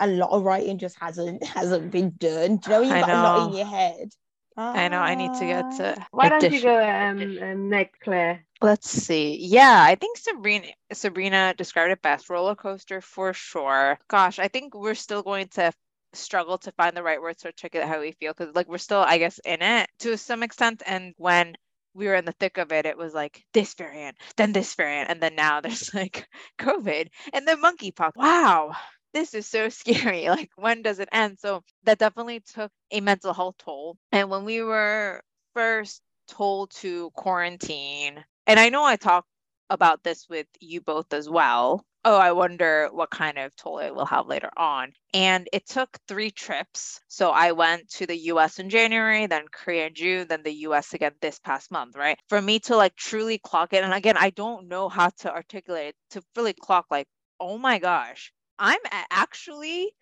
A 0.00 0.06
lot 0.06 0.30
of 0.30 0.42
writing 0.42 0.78
just 0.78 0.98
hasn't 1.00 1.44
hasn't 1.46 1.90
been 1.90 2.14
done. 2.18 2.56
Do 2.56 2.70
you 2.70 2.76
know 2.76 2.80
you've 2.82 3.06
got 3.06 3.10
a 3.10 3.22
lot 3.22 3.50
in 3.50 3.56
your 3.56 3.66
head? 3.66 4.10
I 4.58 4.88
know. 4.88 4.98
I 5.00 5.14
need 5.14 5.34
to 5.34 5.44
get 5.44 5.76
to. 5.76 5.96
Ah. 5.98 6.06
Why 6.12 6.28
don't 6.30 6.50
you 6.50 6.62
go 6.62 6.82
um, 6.82 7.38
um 7.42 7.68
next, 7.68 8.00
Claire? 8.00 8.44
Let's 8.62 8.88
see. 8.88 9.36
Yeah, 9.38 9.84
I 9.86 9.96
think 9.96 10.16
Sabrina 10.16 10.68
Sabrina 10.92 11.54
described 11.56 11.92
it 11.92 12.00
best. 12.00 12.30
Roller 12.30 12.54
coaster 12.54 13.00
for 13.00 13.34
sure. 13.34 13.98
Gosh, 14.08 14.38
I 14.38 14.48
think 14.48 14.74
we're 14.74 14.94
still 14.94 15.22
going 15.22 15.48
to 15.48 15.72
struggle 16.14 16.56
to 16.56 16.72
find 16.72 16.96
the 16.96 17.02
right 17.02 17.20
words 17.20 17.42
to 17.42 17.48
articulate 17.48 17.88
how 17.88 18.00
we 18.00 18.12
feel 18.12 18.32
because 18.32 18.54
like 18.54 18.68
we're 18.68 18.78
still 18.78 19.00
i 19.00 19.18
guess 19.18 19.38
in 19.44 19.60
it 19.60 19.86
to 19.98 20.16
some 20.16 20.42
extent 20.42 20.82
and 20.86 21.12
when 21.18 21.54
we 21.96 22.06
were 22.06 22.14
in 22.14 22.26
the 22.26 22.32
thick 22.32 22.58
of 22.58 22.72
it, 22.72 22.86
it 22.86 22.98
was 22.98 23.14
like 23.14 23.42
this 23.54 23.74
variant, 23.74 24.16
then 24.36 24.52
this 24.52 24.74
variant, 24.74 25.10
and 25.10 25.20
then 25.20 25.34
now 25.34 25.60
there's 25.60 25.92
like 25.94 26.28
COVID 26.58 27.08
and 27.32 27.48
then 27.48 27.62
monkeypox. 27.62 28.12
Wow, 28.16 28.72
this 29.12 29.34
is 29.34 29.46
so 29.46 29.68
scary. 29.70 30.28
Like, 30.28 30.50
when 30.56 30.82
does 30.82 30.98
it 30.98 31.08
end? 31.12 31.38
So 31.38 31.62
that 31.84 31.98
definitely 31.98 32.40
took 32.40 32.70
a 32.90 33.00
mental 33.00 33.32
health 33.32 33.56
toll. 33.58 33.96
And 34.12 34.30
when 34.30 34.44
we 34.44 34.62
were 34.62 35.20
first 35.54 36.02
told 36.28 36.70
to 36.82 37.10
quarantine, 37.10 38.24
and 38.46 38.60
I 38.60 38.68
know 38.68 38.84
I 38.84 38.96
talked 38.96 39.28
about 39.70 40.02
this 40.04 40.26
with 40.28 40.46
you 40.60 40.80
both 40.80 41.12
as 41.12 41.28
well 41.28 41.84
oh, 42.06 42.16
I 42.16 42.30
wonder 42.30 42.88
what 42.92 43.10
kind 43.10 43.36
of 43.36 43.54
toll 43.56 43.80
it 43.80 43.92
will 43.92 44.06
have 44.06 44.28
later 44.28 44.50
on. 44.56 44.92
And 45.12 45.48
it 45.52 45.66
took 45.66 45.98
three 46.06 46.30
trips. 46.30 47.00
So 47.08 47.32
I 47.32 47.50
went 47.50 47.90
to 47.94 48.06
the 48.06 48.16
US 48.30 48.60
in 48.60 48.70
January, 48.70 49.26
then 49.26 49.46
Korea 49.50 49.88
in 49.88 49.94
June, 49.94 50.28
then 50.28 50.44
the 50.44 50.54
US 50.68 50.94
again 50.94 51.12
this 51.20 51.40
past 51.40 51.72
month, 51.72 51.96
right? 51.96 52.16
For 52.28 52.40
me 52.40 52.60
to 52.60 52.76
like 52.76 52.94
truly 52.94 53.38
clock 53.38 53.72
it. 53.72 53.82
And 53.82 53.92
again, 53.92 54.16
I 54.16 54.30
don't 54.30 54.68
know 54.68 54.88
how 54.88 55.10
to 55.18 55.32
articulate 55.34 55.88
it, 55.88 55.96
to 56.10 56.22
really 56.36 56.52
clock 56.52 56.86
like, 56.92 57.08
oh 57.40 57.58
my 57.58 57.80
gosh, 57.80 58.32
I'm 58.58 58.80
actually 59.10 59.92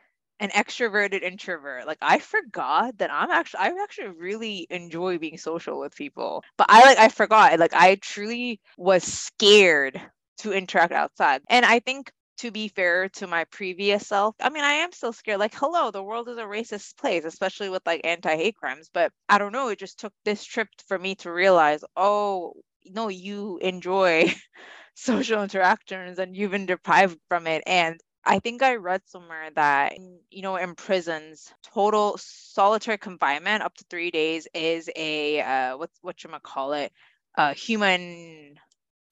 an 0.41 0.51
extroverted 0.51 1.23
introvert. 1.23 1.87
Like 1.87 1.99
I 2.03 2.19
forgot 2.19 2.99
that 2.99 3.11
I'm 3.13 3.31
actually 3.31 3.61
I 3.61 3.73
actually 3.83 4.09
really 4.09 4.67
enjoy 4.71 5.19
being 5.19 5.39
social 5.39 5.79
with 5.81 5.95
people. 5.95 6.43
But 6.57 6.67
I 6.71 6.85
like 6.85 6.99
I 6.99 7.09
forgot. 7.09 7.59
Like 7.59 7.75
I 7.75 7.97
truly 7.97 8.61
was 8.77 9.05
scared 9.05 10.01
to 10.39 10.53
interact 10.53 10.93
outside. 10.93 11.43
And 11.49 11.65
I 11.65 11.79
think 11.81 12.13
to 12.39 12.51
be 12.51 12.69
fair 12.69 13.09
to 13.11 13.27
my 13.27 13.45
previous 13.45 14.09
self, 14.09 14.35
I 14.41 14.51
mean, 14.51 14.65
I 14.65 14.73
am 14.73 14.93
still 14.93 15.13
scared. 15.13 15.39
Like, 15.39 15.55
hello, 15.55 15.91
the 15.91 16.03
world 16.03 16.29
is 16.29 16.37
a 16.39 16.43
racist 16.43 16.97
place, 16.97 17.25
especially 17.25 17.69
with 17.69 17.83
like 17.87 18.01
anti 18.05 18.35
hate 18.37 18.57
crimes. 18.57 18.91
But 18.93 19.13
I 19.29 19.39
don't 19.39 19.53
know. 19.53 19.69
It 19.69 19.79
just 19.79 20.01
took 20.01 20.13
this 20.25 20.45
trip 20.45 20.69
for 20.89 20.99
me 20.99 21.15
to 21.17 21.33
realize, 21.33 21.85
oh, 21.97 22.55
no, 22.87 23.09
you 23.09 23.59
enjoy 23.63 24.33
social 24.95 25.43
interactions 25.43 26.19
and 26.19 26.37
you've 26.37 26.51
been 26.51 26.67
deprived 26.67 27.19
from 27.29 27.47
it. 27.47 27.63
And 27.67 28.01
I 28.27 28.39
think 28.39 28.63
I 28.63 28.77
read 28.77 29.03
somewhere 29.07 29.51
that, 29.55 29.99
you 30.31 30.43
know, 30.43 30.57
in 30.57 30.75
prisons, 30.75 31.53
total 31.63 32.17
solitary 32.19 32.99
confinement 32.99 33.63
up 33.63 33.75
to 33.77 33.85
three 33.91 34.11
days 34.11 34.49
is 34.55 34.91
a, 34.97 35.41
uh, 35.41 35.77
what's, 35.77 35.99
what 36.03 36.25
you 36.25 36.31
call 36.43 36.73
it, 36.73 36.93
a 37.37 37.53
human, 37.55 38.55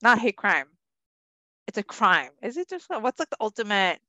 not 0.03 0.19
hate 0.19 0.37
crime, 0.37 0.67
it's 1.67 1.79
a 1.79 1.83
crime. 1.83 2.31
Is 2.43 2.57
it 2.57 2.69
just 2.69 2.89
what's 2.91 3.19
like 3.19 3.31
the 3.31 3.37
ultimate? 3.41 4.01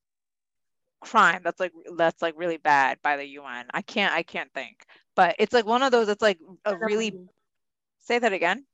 crime 1.04 1.42
that's 1.44 1.60
like 1.60 1.74
that's 1.98 2.22
like 2.22 2.34
really 2.38 2.58
bad 2.58 2.98
by 3.04 3.18
the 3.18 3.28
UN. 3.28 3.66
I 3.74 3.82
can't 3.82 4.14
I 4.14 4.24
can't 4.24 4.52
think. 4.54 4.86
But 5.16 5.36
it's 5.40 5.54
like 5.54 5.66
one 5.66 5.84
of 5.84 5.92
those 5.92 6.10
it's 6.10 6.22
like 6.22 6.40
a 6.66 6.78
really 6.78 7.14
say 8.00 8.20
that 8.20 8.34
again. 8.34 8.66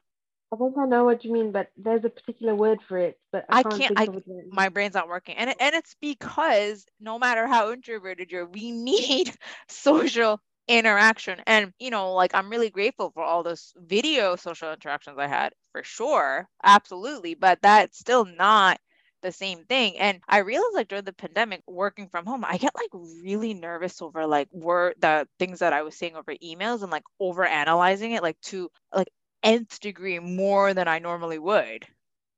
I 0.51 0.55
think 0.55 0.77
I 0.77 0.85
know 0.85 1.03
what 1.03 1.23
you 1.23 1.31
mean, 1.31 1.51
but 1.51 1.69
there's 1.77 2.03
a 2.03 2.09
particular 2.09 2.55
word 2.55 2.79
for 2.87 2.97
it, 2.97 3.19
but 3.31 3.45
I, 3.49 3.59
I 3.59 3.63
can't, 3.63 3.75
can't. 3.75 3.97
think 3.97 4.09
I 4.15 4.17
of 4.17 4.23
it. 4.27 4.45
my 4.51 4.69
brain's 4.69 4.95
not 4.95 5.07
working, 5.07 5.35
and 5.35 5.53
and 5.59 5.75
it's 5.75 5.95
because 6.01 6.85
no 6.99 7.19
matter 7.19 7.45
how 7.45 7.71
introverted 7.71 8.31
you're, 8.31 8.47
we 8.47 8.71
need 8.71 9.31
social 9.67 10.39
interaction. 10.67 11.41
And 11.45 11.73
you 11.79 11.91
know, 11.91 12.13
like 12.13 12.33
I'm 12.33 12.49
really 12.49 12.69
grateful 12.71 13.11
for 13.11 13.23
all 13.23 13.43
those 13.43 13.73
video 13.77 14.35
social 14.35 14.71
interactions 14.71 15.17
I 15.19 15.27
had 15.27 15.53
for 15.71 15.83
sure, 15.83 16.47
absolutely. 16.63 17.35
But 17.35 17.59
that's 17.61 17.99
still 17.99 18.25
not 18.25 18.79
the 19.21 19.31
same 19.31 19.65
thing. 19.65 19.97
And 19.97 20.19
I 20.27 20.39
realized 20.39 20.73
like 20.73 20.87
during 20.87 21.05
the 21.05 21.13
pandemic, 21.13 21.61
working 21.67 22.07
from 22.09 22.25
home, 22.25 22.45
I 22.45 22.57
get 22.57 22.73
like 22.75 22.89
really 23.23 23.53
nervous 23.53 24.01
over 24.01 24.25
like 24.25 24.47
word 24.51 24.95
the 24.99 25.27
things 25.39 25.59
that 25.59 25.73
I 25.73 25.81
was 25.83 25.95
saying 25.95 26.15
over 26.15 26.33
emails 26.35 26.81
and 26.81 26.91
like 26.91 27.03
over 27.19 27.45
analyzing 27.45 28.13
it 28.13 28.23
like 28.23 28.39
to 28.43 28.69
like 28.93 29.09
nth 29.43 29.79
degree 29.79 30.19
more 30.19 30.73
than 30.73 30.87
I 30.87 30.99
normally 30.99 31.39
would. 31.39 31.85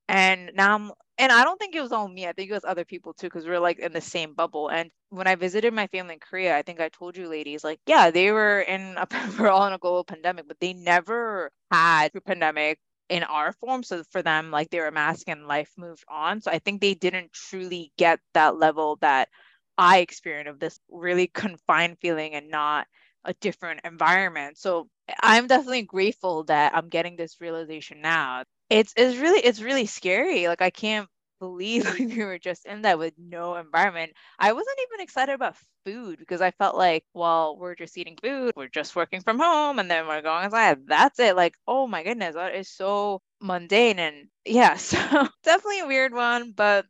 And 0.08 0.52
now 0.56 0.76
I'm, 0.76 0.92
and 1.18 1.32
I 1.32 1.44
don't 1.44 1.58
think 1.58 1.76
it 1.76 1.82
was 1.82 1.92
all 1.92 2.08
me. 2.08 2.28
I 2.28 2.34
think 2.34 2.50
it 2.50 2.54
was 2.54 2.66
other 2.66 2.86
people 2.86 3.14
too, 3.14 3.28
because 3.28 3.46
we 3.46 3.52
are 3.52 3.60
like 3.60 3.80
in 3.80 3.94
the 3.94 4.02
same 4.02 4.34
bubble. 4.34 4.70
And 4.70 4.90
when 5.10 5.28
I 5.28 5.36
visited 5.36 5.74
my 5.74 5.88
family 5.88 6.16
in 6.16 6.20
Korea, 6.20 6.58
I 6.58 6.64
think 6.64 6.80
I 6.80 6.90
told 6.90 7.16
you 7.16 7.30
ladies, 7.30 7.64
like, 7.64 7.80
yeah, 7.86 8.12
they 8.12 8.32
were 8.32 8.62
in 8.62 8.98
a, 8.98 9.08
we're 9.40 9.50
all 9.50 9.68
in 9.68 9.74
a 9.74 9.78
global 9.78 10.04
pandemic, 10.04 10.48
but 10.48 10.60
they 10.60 10.74
never 10.74 11.52
had 11.72 12.12
a 12.16 12.22
pandemic 12.22 12.80
in 13.10 13.24
our 13.24 13.54
form. 13.54 13.84
So 13.84 14.04
for 14.12 14.22
them, 14.24 14.52
like 14.52 14.70
they 14.70 14.80
were 14.80 14.92
masked 14.92 15.26
and 15.28 15.48
life 15.48 15.72
moved 15.78 16.04
on. 16.08 16.42
So 16.42 16.50
I 16.52 16.60
think 16.60 16.82
they 16.82 16.94
didn't 16.94 17.34
truly 17.34 17.92
get 17.98 18.20
that 18.34 18.58
level 18.58 18.98
that 19.02 19.30
I 19.78 20.00
experienced 20.00 20.50
of 20.50 20.60
this 20.60 20.80
really 20.90 21.28
confined 21.28 21.98
feeling 22.02 22.34
and 22.34 22.50
not 22.50 22.88
a 23.26 23.34
different 23.36 23.82
environment. 23.84 24.58
So 24.58 24.88
I'm 25.22 25.48
definitely 25.48 25.84
grateful 25.84 26.44
that 26.46 26.76
I'm 26.76 26.90
getting 26.90 27.16
this 27.16 27.40
realization 27.42 28.02
now. 28.02 28.44
It's 28.70 28.94
it's 28.98 29.18
really 29.18 29.40
it's 29.42 29.62
really 29.62 29.86
scary. 29.86 30.48
Like 30.48 30.62
I 30.62 30.70
can't 30.70 31.08
believe 31.40 31.92
we 32.00 32.24
were 32.24 32.40
just 32.40 32.66
in 32.66 32.84
that 32.84 33.00
with 33.00 33.14
no 33.18 33.56
environment. 33.56 34.14
I 34.40 34.54
wasn't 34.54 34.78
even 34.92 35.04
excited 35.04 35.34
about 35.34 35.58
food 35.86 36.20
because 36.20 36.42
I 36.42 36.52
felt 36.52 36.76
like, 36.78 37.04
well, 37.14 37.58
we're 37.58 37.76
just 37.76 37.98
eating 37.98 38.18
food, 38.22 38.54
we're 38.56 38.68
just 38.68 38.96
working 38.96 39.22
from 39.22 39.40
home, 39.40 39.80
and 39.80 39.90
then 39.90 40.08
we're 40.08 40.22
going 40.22 40.46
outside. 40.46 40.80
That's 40.88 41.20
it. 41.20 41.36
Like, 41.36 41.56
oh 41.68 41.88
my 41.88 42.04
goodness, 42.04 42.36
that 42.36 42.56
is 42.56 42.70
so 42.70 43.22
mundane. 43.42 44.00
And 44.00 44.28
yeah, 44.46 44.76
so 44.78 44.98
definitely 45.44 45.82
a 45.82 45.88
weird 45.88 46.14
one, 46.14 46.52
but 46.54 46.86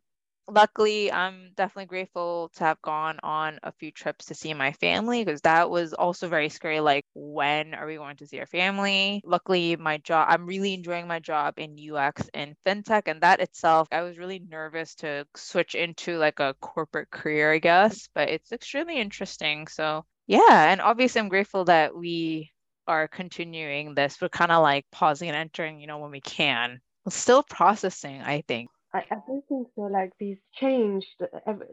luckily 0.47 1.11
i'm 1.11 1.51
definitely 1.55 1.85
grateful 1.85 2.51
to 2.55 2.63
have 2.63 2.81
gone 2.81 3.19
on 3.23 3.59
a 3.63 3.71
few 3.71 3.91
trips 3.91 4.25
to 4.25 4.35
see 4.35 4.53
my 4.53 4.71
family 4.73 5.23
because 5.23 5.41
that 5.41 5.69
was 5.69 5.93
also 5.93 6.27
very 6.27 6.49
scary 6.49 6.79
like 6.79 7.05
when 7.13 7.73
are 7.73 7.87
we 7.87 7.95
going 7.95 8.15
to 8.15 8.27
see 8.27 8.39
our 8.39 8.45
family? 8.45 9.21
Luckily 9.23 9.75
my 9.75 9.97
job 9.99 10.27
i'm 10.29 10.45
really 10.45 10.73
enjoying 10.73 11.07
my 11.07 11.19
job 11.19 11.53
in 11.57 11.77
ux 11.93 12.29
and 12.33 12.55
fintech 12.65 13.03
and 13.05 13.21
that 13.21 13.39
itself 13.39 13.87
i 13.91 14.01
was 14.01 14.17
really 14.17 14.39
nervous 14.39 14.95
to 14.95 15.25
switch 15.35 15.75
into 15.75 16.17
like 16.17 16.39
a 16.39 16.55
corporate 16.59 17.09
career 17.11 17.53
i 17.53 17.59
guess 17.59 18.09
but 18.13 18.29
it's 18.29 18.51
extremely 18.51 18.99
interesting 18.99 19.67
so 19.67 20.03
yeah 20.27 20.71
and 20.71 20.81
obviously 20.81 21.19
i'm 21.19 21.29
grateful 21.29 21.65
that 21.65 21.95
we 21.95 22.51
are 22.87 23.07
continuing 23.07 23.93
this 23.93 24.19
we're 24.19 24.29
kind 24.29 24.51
of 24.51 24.61
like 24.61 24.85
pausing 24.91 25.29
and 25.29 25.37
entering 25.37 25.79
you 25.79 25.87
know 25.87 25.99
when 25.99 26.11
we 26.11 26.21
can. 26.21 26.79
Still 27.09 27.43
processing 27.43 28.21
i 28.21 28.43
think 28.47 28.69
I, 28.93 28.99
I 29.11 29.15
do 29.27 29.41
think 29.47 29.67
so. 29.75 29.81
Like 29.81 30.13
these 30.19 30.37
changed, 30.53 31.21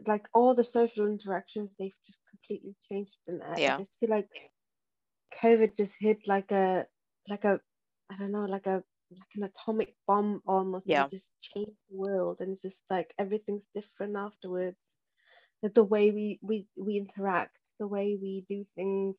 like 0.07 0.25
all 0.33 0.55
the 0.55 0.65
social 0.73 1.07
interactions, 1.07 1.69
they've 1.79 1.95
just 2.05 2.19
completely 2.29 2.75
changed. 2.89 3.15
And 3.27 3.43
I, 3.43 3.55
Yeah. 3.55 3.75
I 3.77 3.83
just 3.83 3.91
feel 3.99 4.09
like 4.09 4.29
COVID 5.41 5.77
just 5.77 5.91
hit 5.99 6.19
like 6.27 6.51
a, 6.51 6.85
like 7.27 7.43
a, 7.43 7.59
I 8.09 8.17
don't 8.17 8.31
know, 8.31 8.45
like 8.45 8.65
a, 8.65 8.83
like 9.11 9.33
an 9.35 9.43
atomic 9.43 9.95
bomb 10.07 10.41
almost. 10.45 10.85
Yeah. 10.85 11.07
it 11.07 11.09
just 11.11 11.25
changed 11.41 11.77
the 11.89 11.97
world, 11.97 12.37
and 12.41 12.53
it's 12.53 12.61
just 12.61 12.75
like 12.89 13.13
everything's 13.17 13.63
different 13.73 14.15
afterwards. 14.15 14.77
That 15.63 15.75
the 15.75 15.83
way 15.83 16.11
we 16.11 16.39
we 16.43 16.67
we 16.77 16.97
interact, 16.97 17.57
the 17.79 17.87
way 17.87 18.17
we 18.21 18.45
do 18.49 18.65
things, 18.75 19.15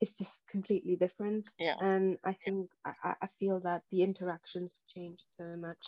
it's 0.00 0.12
just 0.18 0.30
completely 0.50 0.96
different. 0.96 1.46
Yeah. 1.58 1.76
And 1.80 2.18
I 2.24 2.34
think 2.44 2.70
I 2.84 3.14
I 3.22 3.28
feel 3.38 3.60
that 3.60 3.82
the 3.90 4.02
interactions 4.02 4.70
changed 4.94 5.24
so 5.38 5.56
much 5.56 5.84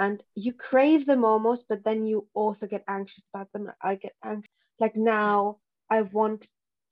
and 0.00 0.22
you 0.34 0.52
crave 0.52 1.06
them 1.06 1.24
almost 1.24 1.62
but 1.68 1.84
then 1.84 2.06
you 2.06 2.26
also 2.34 2.66
get 2.66 2.82
anxious 2.88 3.22
about 3.32 3.52
them. 3.52 3.70
I 3.82 3.94
get 3.96 4.14
anxious 4.24 4.50
like 4.80 4.96
now 4.96 5.58
i 5.90 6.00
want 6.02 6.42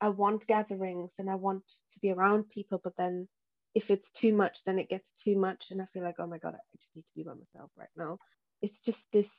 i 0.00 0.08
want 0.08 0.46
gatherings 0.46 1.10
and 1.18 1.28
i 1.28 1.34
want 1.34 1.62
to 1.92 1.98
be 2.00 2.10
around 2.10 2.48
people 2.50 2.80
but 2.84 2.92
then 2.96 3.26
if 3.74 3.84
it's 3.88 4.06
too 4.20 4.32
much 4.32 4.54
then 4.66 4.78
it 4.78 4.90
gets 4.90 5.06
too 5.24 5.36
much 5.36 5.64
and 5.70 5.80
i 5.82 5.86
feel 5.92 6.04
like 6.04 6.16
oh 6.18 6.26
my 6.26 6.38
god 6.38 6.54
i 6.54 6.62
just 6.76 6.84
need 6.94 7.02
to 7.02 7.16
be 7.16 7.22
by 7.24 7.32
myself 7.32 7.70
right 7.76 7.94
now. 7.96 8.18
It's 8.60 8.78
just 8.84 8.98
this 9.12 9.30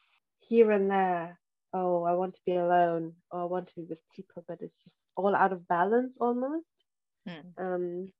here 0.47 0.71
and 0.71 0.89
there. 0.89 1.37
Oh 1.73 2.03
i 2.03 2.13
want 2.13 2.33
to 2.35 2.41
be 2.45 2.55
alone. 2.55 3.13
Or 3.31 3.41
i 3.41 3.45
want 3.45 3.67
to 3.67 3.75
be 3.75 3.85
with 3.89 3.99
people 4.15 4.43
but 4.47 4.61
it's 4.61 4.79
just 4.83 4.95
all 5.15 5.35
out 5.35 5.53
of 5.53 5.67
balance 5.67 6.13
almost. 6.19 6.65
Hmm. 7.27 7.63
um 7.63 8.13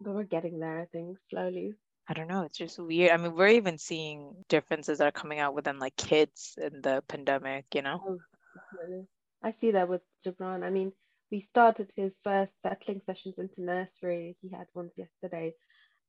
but 0.00 0.12
we're 0.14 0.24
getting 0.24 0.58
there 0.58 0.80
i 0.80 0.86
think 0.86 1.16
slowly 1.30 1.74
I 2.08 2.14
don't 2.14 2.28
know. 2.28 2.42
It's 2.42 2.58
just 2.58 2.78
weird. 2.78 3.12
I 3.12 3.16
mean, 3.16 3.34
we're 3.34 3.48
even 3.48 3.78
seeing 3.78 4.34
differences 4.48 4.98
that 4.98 5.06
are 5.06 5.12
coming 5.12 5.38
out 5.38 5.54
within 5.54 5.78
like 5.78 5.96
kids 5.96 6.58
in 6.60 6.82
the 6.82 7.02
pandemic, 7.08 7.66
you 7.74 7.82
know? 7.82 8.00
Oh. 8.06 9.06
I 9.42 9.54
see 9.60 9.72
that 9.72 9.88
with 9.88 10.02
Gibran. 10.26 10.62
I 10.62 10.70
mean, 10.70 10.92
we 11.30 11.46
started 11.50 11.90
his 11.96 12.12
first 12.22 12.52
settling 12.62 13.00
sessions 13.06 13.34
into 13.38 13.60
nursery. 13.62 14.36
He 14.40 14.48
had 14.50 14.66
ones 14.74 14.92
yesterday, 14.96 15.52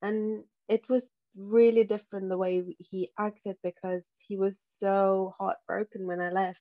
and 0.01 0.43
it 0.69 0.81
was 0.89 1.01
really 1.37 1.83
different 1.83 2.29
the 2.29 2.37
way 2.37 2.63
he 2.79 3.11
acted 3.19 3.57
because 3.63 4.01
he 4.19 4.37
was 4.37 4.53
so 4.81 5.35
heartbroken 5.37 6.07
when 6.07 6.21
I 6.21 6.31
left. 6.31 6.59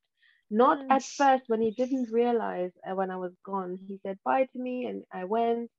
Not 0.50 0.78
at 0.90 1.02
first 1.02 1.44
when 1.46 1.62
he 1.62 1.70
didn't 1.70 2.10
realize 2.10 2.70
uh, 2.88 2.94
when 2.94 3.10
I 3.10 3.16
was 3.16 3.32
gone. 3.44 3.78
He 3.88 3.98
said 4.02 4.18
bye 4.24 4.46
to 4.52 4.58
me, 4.58 4.86
and 4.86 5.04
I 5.12 5.24
went, 5.24 5.70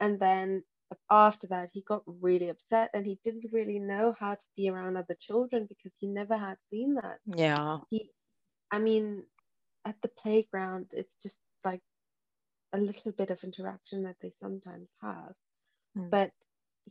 and 0.00 0.18
then 0.20 0.62
after 1.10 1.46
that 1.48 1.70
he 1.72 1.82
got 1.82 2.02
really 2.06 2.48
upset 2.48 2.90
and 2.94 3.04
he 3.06 3.18
didn't 3.24 3.52
really 3.52 3.78
know 3.78 4.14
how 4.18 4.32
to 4.34 4.40
be 4.56 4.68
around 4.68 4.96
other 4.96 5.16
children 5.20 5.66
because 5.68 5.92
he 5.98 6.06
never 6.06 6.36
had 6.36 6.56
seen 6.70 6.94
that 6.94 7.18
Yeah. 7.26 7.80
he 7.90 8.10
i 8.72 8.78
mean 8.78 9.22
at 9.86 9.96
the 10.02 10.08
playground 10.22 10.86
it's 10.92 11.12
just 11.22 11.34
like 11.64 11.80
a 12.74 12.78
little 12.78 13.12
bit 13.12 13.30
of 13.30 13.38
interaction 13.42 14.02
that 14.02 14.16
they 14.22 14.32
sometimes 14.40 14.88
have 15.02 15.34
Mm. 15.96 16.10
but 16.10 16.30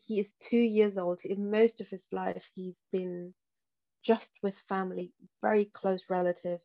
he 0.05 0.19
is 0.19 0.27
two 0.49 0.57
years 0.57 0.97
old 0.97 1.19
in 1.23 1.49
most 1.51 1.79
of 1.79 1.87
his 1.89 2.01
life 2.11 2.43
he's 2.55 2.75
been 2.91 3.33
just 4.05 4.29
with 4.43 4.53
family 4.69 5.11
very 5.41 5.65
close 5.73 6.01
relatives 6.09 6.63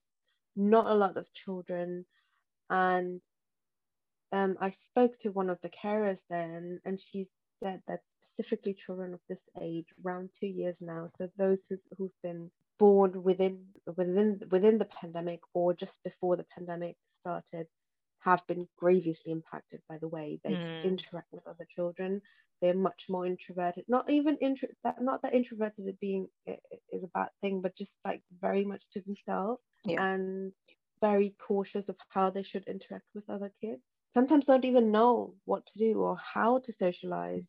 not 0.56 0.86
a 0.86 0.94
lot 0.94 1.16
of 1.16 1.26
children 1.44 2.04
and 2.70 3.20
um, 4.32 4.56
I 4.60 4.74
spoke 4.90 5.18
to 5.22 5.30
one 5.30 5.50
of 5.50 5.58
the 5.62 5.70
carers 5.70 6.18
then, 6.30 6.80
and 6.84 7.00
she 7.12 7.28
said 7.62 7.82
that 7.88 8.00
specifically 8.34 8.76
children 8.86 9.14
of 9.14 9.20
this 9.28 9.38
age, 9.60 9.86
around 10.04 10.30
two 10.40 10.46
years 10.46 10.76
now, 10.80 11.10
so 11.18 11.28
those 11.36 11.58
who, 11.68 11.76
who've 11.98 12.10
been 12.22 12.50
born 12.78 13.22
within 13.22 13.66
within 13.96 14.40
within 14.50 14.78
the 14.78 14.86
pandemic 15.00 15.40
or 15.54 15.74
just 15.74 15.92
before 16.04 16.36
the 16.36 16.46
pandemic 16.56 16.96
started, 17.20 17.66
have 18.20 18.40
been 18.48 18.68
grievously 18.78 19.32
impacted 19.32 19.80
by 19.88 19.98
the 19.98 20.08
way 20.08 20.40
they 20.44 20.52
Mm. 20.52 20.84
interact 20.84 21.28
with 21.32 21.46
other 21.46 21.66
children. 21.74 22.22
They're 22.60 22.74
much 22.74 23.02
more 23.08 23.26
introverted. 23.26 23.84
Not 23.88 24.10
even 24.10 24.36
intro 24.38 24.68
that 24.84 25.00
not 25.02 25.22
that 25.22 25.34
introverted 25.34 25.86
is 25.88 25.96
being 26.00 26.28
is 26.46 27.02
a 27.04 27.08
bad 27.14 27.28
thing, 27.40 27.60
but 27.60 27.76
just 27.76 27.90
like 28.04 28.22
very 28.40 28.64
much 28.64 28.82
to 28.94 29.02
themselves 29.02 29.62
Yeah. 29.84 30.00
and 30.00 30.52
very 31.00 31.34
cautious 31.46 31.84
of 31.88 31.96
how 32.10 32.30
they 32.30 32.44
should 32.44 32.66
interact 32.68 33.06
with 33.14 33.28
other 33.28 33.52
kids 33.60 33.82
sometimes 34.14 34.44
don't 34.44 34.64
even 34.64 34.90
know 34.92 35.34
what 35.44 35.64
to 35.66 35.78
do 35.78 35.98
or 36.00 36.16
how 36.16 36.58
to 36.60 36.72
socialize 36.78 37.42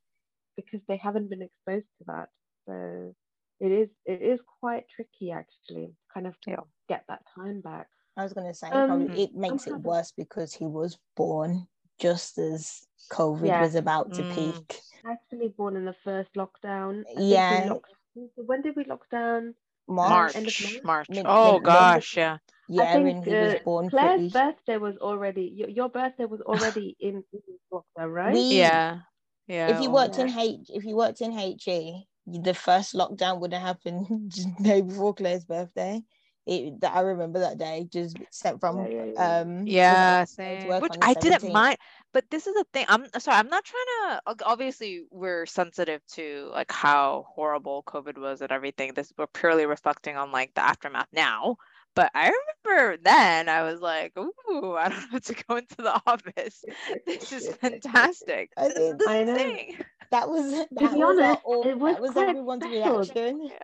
because 0.56 0.82
they 0.88 0.98
haven't 0.98 1.30
been 1.30 1.42
exposed 1.42 1.86
to 2.00 2.04
that. 2.08 2.30
So 2.68 3.16
it 3.60 3.72
is 3.72 3.90
it 4.06 4.22
is 4.22 4.40
quite 4.60 4.86
tricky 4.96 5.32
actually, 5.32 5.94
kind 6.14 6.28
of 6.28 6.36
Yeah. 6.46 6.58
get 6.88 7.04
that 7.08 7.24
time 7.36 7.62
back. 7.62 7.88
I 8.18 8.24
was 8.24 8.34
gonna 8.34 8.54
say 8.54 8.70
Um, 8.70 8.88
probably 8.90 9.24
it 9.24 9.36
makes 9.36 9.68
it 9.68 9.76
worse 9.78 10.12
because 10.12 10.54
he 10.54 10.66
was 10.66 10.98
born 11.16 11.68
just 12.00 12.38
as 12.38 12.86
COVID 13.12 13.48
Yeah. 13.48 13.62
was 13.62 13.76
about 13.76 14.14
to 14.14 14.22
Mm. 14.24 14.36
peak. 14.36 14.80
Actually 15.06 15.50
born 15.50 15.76
in 15.76 15.86
the 15.86 15.96
first 16.04 16.34
lockdown. 16.34 17.04
I 17.18 17.22
Yeah. 17.22 17.68
locked- 17.70 17.92
when 18.36 18.62
did 18.62 18.76
we 18.76 18.84
lock 18.86 19.10
down? 19.10 19.56
March. 19.88 20.34
end 20.36 20.48
of 20.48 20.54
March. 20.62 20.72
March? 20.74 20.84
March. 20.86 21.10
Mid- 21.10 21.26
Oh 21.28 21.54
mid- 21.56 21.64
gosh, 21.64 22.16
yeah. 22.16 22.38
Yeah, 22.74 22.84
I 22.84 22.94
think 22.94 23.08
and 23.18 23.26
he 23.26 23.32
was 23.32 23.54
uh, 23.54 23.60
born 23.64 23.90
Claire's 23.90 24.16
pretty. 24.16 24.30
birthday 24.30 24.78
was 24.78 24.98
already 24.98 25.54
your, 25.56 25.70
your 25.70 25.90
birthday 25.90 26.26
was 26.26 26.42
already 26.42 26.96
in, 27.00 27.24
in 27.32 27.42
lockdown, 27.72 28.14
right? 28.14 28.34
We- 28.34 28.58
Yeah. 28.58 29.00
Yeah. 29.48 29.76
if 29.76 29.82
you 29.82 29.92
worked 29.92 30.18
in 30.18 30.28
yeah. 30.30 30.42
H, 30.42 30.60
if 30.70 30.86
you 30.86 30.96
worked 30.96 31.22
in 31.22 31.32
HE, 31.32 32.08
the 32.26 32.54
first 32.54 32.94
lockdown 32.96 33.40
would 33.42 33.54
have 33.54 33.62
happened 33.62 34.08
just 34.32 34.50
day 34.64 34.82
before 34.82 35.14
Claire's 35.14 35.46
birthday. 35.46 36.02
it, 36.46 36.82
that 36.82 36.96
I 36.96 37.02
remember 37.02 37.40
that 37.40 37.58
day 37.58 37.88
just 37.92 38.18
sent 38.32 38.60
from 38.60 38.78
Yeah, 38.80 38.88
yeah, 38.88 39.06
yeah. 39.14 39.40
um 39.40 39.68
Yeah, 39.68 40.20
was 40.22 40.30
it 40.30 40.32
to 40.32 40.36
same. 40.36 40.82
Which 40.82 40.92
I 41.02 41.14
didn't 41.14 41.52
mind, 41.52 41.78
but 42.14 42.26
this 42.30 42.48
is 42.48 42.54
the 42.54 42.66
thing. 42.74 42.86
I'm 42.90 43.06
sorry, 43.20 43.38
I'm 43.38 43.48
not 43.48 43.64
trying 43.64 44.20
to. 44.38 44.46
Obviously, 44.46 45.04
we're 45.12 45.46
sensitive 45.46 46.02
to 46.14 46.50
like 46.52 46.72
how 46.72 47.26
horrible 47.30 47.84
COVID 47.84 48.18
was 48.18 48.42
and 48.42 48.52
everything. 48.52 48.94
This 48.94 49.14
we're 49.18 49.28
purely 49.28 49.66
reflecting 49.66 50.18
on 50.18 50.32
like 50.32 50.54
the 50.54 50.64
aftermath 50.64 51.08
now. 51.14 51.58
But 51.96 52.12
I 52.16 52.32
remember 52.66 52.98
then 53.04 53.50
I 53.50 53.64
was 53.64 53.82
like, 53.82 54.14
"Ooh, 54.18 54.76
I 54.76 54.90
don't 54.90 55.00
have 55.12 55.24
to 55.26 55.36
go 55.48 55.58
into 55.58 55.76
the 55.78 56.02
office. 56.08 56.64
This 57.06 57.32
is 57.32 57.50
fantastic." 57.58 58.52
I 58.58 58.68
This 58.70 58.78
is 58.78 58.78
think- 58.78 59.00
the 59.00 59.10
I 59.10 59.24
know. 59.24 59.36
thing. 59.36 59.78
that 60.12 60.30
was 60.30 60.52
that 60.52 60.70
be 60.78 60.86
was 60.86 61.20
honest, 61.20 61.42
all, 61.44 61.64
it 61.68 61.78
was 61.78 61.94
that 61.96 62.02
was 62.02 62.12
quite 62.12 62.30
everyone's 62.30 62.64
special. 62.64 62.98
reaction. 63.00 63.46
Yeah, 63.46 63.60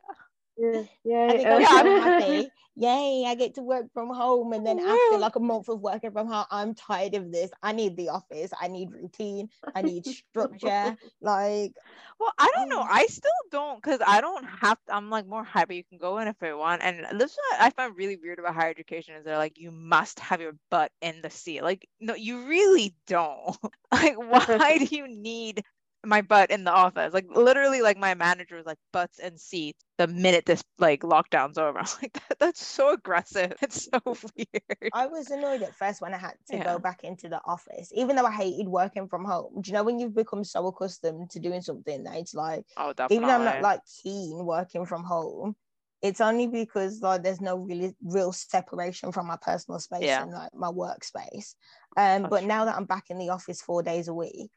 yeah. 1.03 1.27
I 1.29 1.31
think 1.37 1.47
uh, 1.47 1.51
I 1.51 1.55
was 1.55 1.61
Yeah, 1.61 1.67
so 1.69 1.77
I'm- 1.77 2.01
happy. 2.01 2.49
Yay, 2.75 3.25
I 3.27 3.35
get 3.35 3.55
to 3.55 3.61
work 3.61 3.87
from 3.93 4.07
home. 4.13 4.53
And 4.53 4.65
then 4.65 4.77
Woo. 4.77 4.87
after 4.87 5.17
like 5.17 5.35
a 5.35 5.41
month 5.41 5.67
of 5.67 5.81
working 5.81 6.11
from 6.11 6.27
home, 6.27 6.45
I'm 6.49 6.73
tired 6.75 7.13
of 7.15 7.29
this. 7.29 7.51
I 7.61 7.73
need 7.73 7.97
the 7.97 8.07
office. 8.09 8.51
I 8.61 8.69
need 8.69 8.91
routine. 8.93 9.49
I 9.75 9.81
need 9.81 10.05
structure. 10.05 10.95
Like, 11.21 11.73
Well, 12.19 12.31
I 12.39 12.49
don't 12.55 12.69
know. 12.69 12.81
Mm. 12.81 12.87
I 12.89 13.05
still 13.07 13.31
don't 13.51 13.83
because 13.83 13.99
I 14.05 14.21
don't 14.21 14.45
have 14.45 14.77
to. 14.87 14.95
I'm 14.95 15.09
like 15.09 15.27
more 15.27 15.43
happy 15.43 15.75
you 15.75 15.83
can 15.83 15.97
go 15.97 16.19
in 16.19 16.29
if 16.29 16.41
I 16.41 16.53
want. 16.53 16.81
And 16.81 17.19
this 17.19 17.31
is 17.31 17.37
what 17.51 17.61
I 17.61 17.69
find 17.71 17.97
really 17.97 18.15
weird 18.15 18.39
about 18.39 18.55
higher 18.55 18.69
education 18.69 19.15
is 19.15 19.25
they're 19.25 19.37
like, 19.37 19.57
you 19.59 19.71
must 19.71 20.19
have 20.21 20.39
your 20.39 20.53
butt 20.71 20.91
in 21.01 21.21
the 21.21 21.29
seat. 21.29 21.61
Like, 21.63 21.85
no, 21.99 22.15
you 22.15 22.47
really 22.47 22.95
don't. 23.07 23.57
Like, 23.91 24.15
why 24.17 24.77
do 24.87 24.95
you 24.95 25.07
need 25.09 25.63
my 26.05 26.21
butt 26.21 26.51
in 26.51 26.63
the 26.63 26.71
office? 26.71 27.13
Like, 27.13 27.27
literally, 27.29 27.81
like 27.81 27.97
my 27.97 28.13
manager 28.15 28.55
was 28.55 28.65
like, 28.65 28.77
butts 28.93 29.19
and 29.19 29.39
seats 29.39 29.83
the 29.97 30.07
minute 30.07 30.45
this 30.45 30.63
like 30.77 31.01
lockdown's 31.01 31.57
over. 31.57 31.79
I'm 31.79 31.85
like, 32.01 32.13
that, 32.29 32.39
that's 32.39 32.65
so 32.65 32.93
aggressive. 32.93 33.53
It's 33.61 33.89
so 33.91 33.99
weird. 34.05 34.93
I 34.93 35.05
was 35.05 35.29
annoyed 35.29 35.61
at 35.61 35.75
first 35.75 36.01
when 36.01 36.13
I 36.13 36.17
had 36.17 36.33
to 36.47 36.57
Yeah. 36.57 36.63
go 36.63 36.79
back 36.79 37.03
into 37.03 37.29
the 37.29 37.41
office, 37.45 37.91
even 37.93 38.15
though 38.15 38.25
I 38.25 38.31
hated 38.31 38.67
working 38.67 39.07
from 39.07 39.23
home. 39.23 39.61
Do 39.61 39.69
you 39.69 39.73
know 39.73 39.83
when 39.83 39.99
you've 39.99 40.15
become 40.15 40.43
so 40.43 40.65
accustomed 40.67 41.29
to 41.31 41.39
doing 41.39 41.61
something 41.61 42.03
that 42.05 42.15
it's 42.17 42.33
like, 42.33 42.65
Oh, 42.77 42.93
definitely. 42.93 43.15
even 43.17 43.27
though 43.27 43.35
I'm 43.35 43.45
not 43.45 43.61
like 43.61 43.81
keen 44.01 44.45
working 44.45 44.85
from 44.85 45.03
home, 45.03 45.55
it's 46.01 46.21
only 46.21 46.47
because 46.47 47.01
like 47.01 47.21
there's 47.21 47.41
no 47.41 47.57
really 47.57 47.93
real 48.03 48.31
separation 48.31 49.11
from 49.11 49.27
my 49.27 49.37
personal 49.41 49.79
space 49.79 50.05
Yeah. 50.05 50.23
and 50.23 50.31
like 50.31 50.53
my 50.55 50.69
workspace. 50.69 51.53
Um, 51.97 52.23
That's 52.23 52.31
but 52.31 52.43
now 52.45 52.65
that 52.65 52.75
I'm 52.75 52.85
back 52.85 53.05
in 53.09 53.19
the 53.19 53.29
office 53.29 53.61
four 53.61 53.83
days 53.83 54.07
a 54.07 54.13
week, 54.13 54.49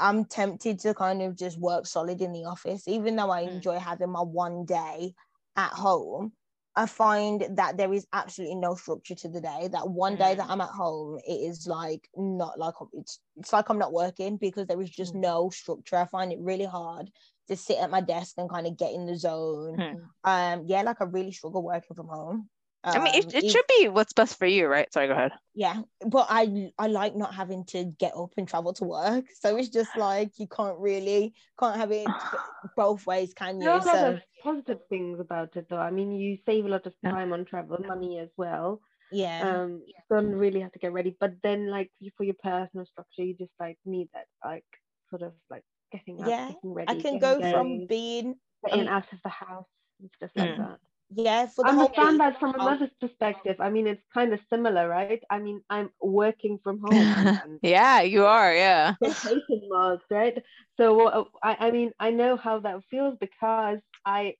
I'm 0.00 0.24
tempted 0.24 0.78
to 0.80 0.94
kind 0.94 1.22
of 1.22 1.36
just 1.36 1.58
work 1.58 1.86
solid 1.86 2.20
in 2.22 2.32
the 2.32 2.44
office, 2.44 2.88
even 2.88 3.16
though 3.16 3.30
I 3.30 3.42
Mm. 3.42 3.54
enjoy 3.56 3.78
having 3.78 4.10
my 4.10 4.22
one 4.22 4.64
day 4.64 5.14
at 5.56 5.72
home. 5.72 6.32
I 6.76 6.86
find 6.86 7.44
that 7.56 7.76
there 7.76 7.92
is 7.92 8.06
absolutely 8.12 8.54
no 8.56 8.76
structure 8.76 9.16
to 9.16 9.28
the 9.28 9.40
day. 9.40 9.68
That 9.72 9.88
one 9.90 10.16
day 10.16 10.34
that 10.36 10.46
Mm. 10.46 10.50
I'm 10.50 10.60
at 10.60 10.68
home, 10.70 11.18
it 11.26 11.32
is 11.32 11.66
like 11.66 12.08
not 12.16 12.58
like 12.58 12.74
it's 12.92 13.20
it's 13.36 13.52
like 13.52 13.68
I'm 13.68 13.78
not 13.78 13.92
working 13.92 14.36
because 14.36 14.66
there 14.68 14.80
is 14.80 14.90
just 14.90 15.14
Mm. 15.14 15.20
no 15.20 15.50
structure. 15.50 15.96
I 15.96 16.06
find 16.06 16.32
it 16.32 16.38
really 16.40 16.64
hard 16.66 17.10
to 17.48 17.56
sit 17.56 17.78
at 17.78 17.90
my 17.90 18.00
desk 18.00 18.34
and 18.38 18.48
kind 18.48 18.66
of 18.66 18.76
get 18.76 18.92
in 18.94 19.06
the 19.06 19.16
zone. 19.16 19.76
Hmm. 19.76 19.94
Um, 20.24 20.64
yeah, 20.66 20.82
like 20.82 21.00
I 21.00 21.04
really 21.04 21.32
struggle 21.32 21.62
working 21.62 21.96
from 21.96 22.08
home. 22.08 22.48
I 22.94 22.98
mean, 22.98 23.14
it, 23.14 23.26
Um, 23.26 23.32
it 23.34 23.46
if- 23.46 23.50
should 23.50 23.64
be 23.68 23.88
what's 23.88 24.12
best 24.12 24.38
for 24.38 24.46
you, 24.46 24.66
right? 24.66 24.92
Sorry, 24.92 25.06
go 25.08 25.14
ahead. 25.14 25.32
yeah, 25.54 25.82
but 26.06 26.26
I 26.30 26.70
I 26.78 26.86
like 26.86 27.16
not 27.16 27.34
having 27.34 27.64
to 27.66 27.84
get 27.98 28.14
up 28.16 28.32
and 28.36 28.48
travel 28.48 28.72
to 28.74 28.84
work. 28.84 29.24
So 29.40 29.56
it's 29.56 29.68
just 29.68 29.96
like 29.96 30.38
you 30.38 30.46
can't 30.46 30.78
really 30.78 31.34
can't 31.58 31.76
have 31.76 31.90
it 31.92 32.06
both 32.76 33.06
ways, 33.06 33.34
can 33.34 33.60
There 33.60 33.70
are 33.72 33.76
you? 33.76 33.82
a 33.82 33.84
lot 33.84 34.02
So 34.02 34.14
of 34.14 34.22
positive 34.42 34.80
things 34.88 35.20
about 35.20 35.56
it, 35.56 35.68
though. 35.68 35.78
I 35.78 35.90
mean, 35.90 36.12
you 36.12 36.38
save 36.46 36.64
a 36.64 36.68
lot 36.68 36.86
of 36.86 36.94
time 37.04 37.32
on 37.32 37.44
travel, 37.44 37.78
money 37.86 38.18
as 38.18 38.30
well. 38.36 38.80
yeah, 39.10 39.40
Um, 39.42 39.82
you 39.86 39.94
don't 40.08 40.34
really 40.34 40.60
have 40.60 40.72
to 40.72 40.78
get 40.78 40.92
ready, 40.92 41.16
but 41.18 41.32
then 41.42 41.68
like 41.70 41.90
for 42.16 42.24
your 42.24 42.36
personal 42.42 42.86
structure, 42.86 43.24
you 43.24 43.34
just 43.34 43.52
like 43.60 43.78
need 43.84 44.08
that 44.14 44.26
like 44.44 44.64
sort 45.10 45.22
of 45.22 45.34
like 45.50 45.64
getting 45.92 46.22
up, 46.22 46.28
Yeah, 46.28 46.46
getting 46.48 46.72
ready, 46.72 46.88
I 46.88 46.94
can 46.96 47.12
getting 47.12 47.20
go 47.20 47.40
from 47.50 47.86
being 47.86 48.34
getting 48.64 48.88
um, 48.88 48.88
out 48.88 49.12
of 49.12 49.18
the 49.22 49.28
house 49.30 49.66
and 50.00 50.10
stuff 50.16 50.30
like 50.36 50.56
Mm. 50.56 50.78
That. 51.10 51.22
yeah 51.22 51.46
for 51.46 51.64
the 51.64 51.70
I 51.70 51.70
understand 51.70 52.20
that 52.20 52.38
from 52.38 52.54
a 52.54 52.58
mother's 52.58 52.90
perspective. 53.00 53.56
I 53.60 53.70
mean, 53.70 53.86
it's 53.86 54.02
kind 54.14 54.32
of 54.32 54.40
similar, 54.50 54.88
right? 54.88 55.22
I 55.30 55.38
mean, 55.38 55.62
I'm 55.70 55.90
working 56.00 56.58
from 56.62 56.80
home 56.80 57.14
yeah, 57.62 58.00
you 58.02 58.24
are. 58.26 58.54
Yeah. 58.54 58.94
marks, 59.68 60.04
right? 60.10 60.42
So 60.76 61.06
uh, 61.06 61.24
I, 61.42 61.68
I 61.68 61.70
mean, 61.70 61.92
I 62.00 62.10
know 62.10 62.36
how 62.36 62.60
that 62.60 62.82
feels 62.90 63.16
because 63.20 63.78
I 64.04 64.34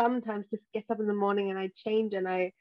sometimes 0.00 0.46
just 0.50 0.64
get 0.74 0.84
up 0.90 1.00
in 1.00 1.06
the 1.06 1.14
morning 1.14 1.50
and 1.50 1.58
I 1.58 1.70
change 1.86 2.14
and 2.14 2.28
I 2.28 2.52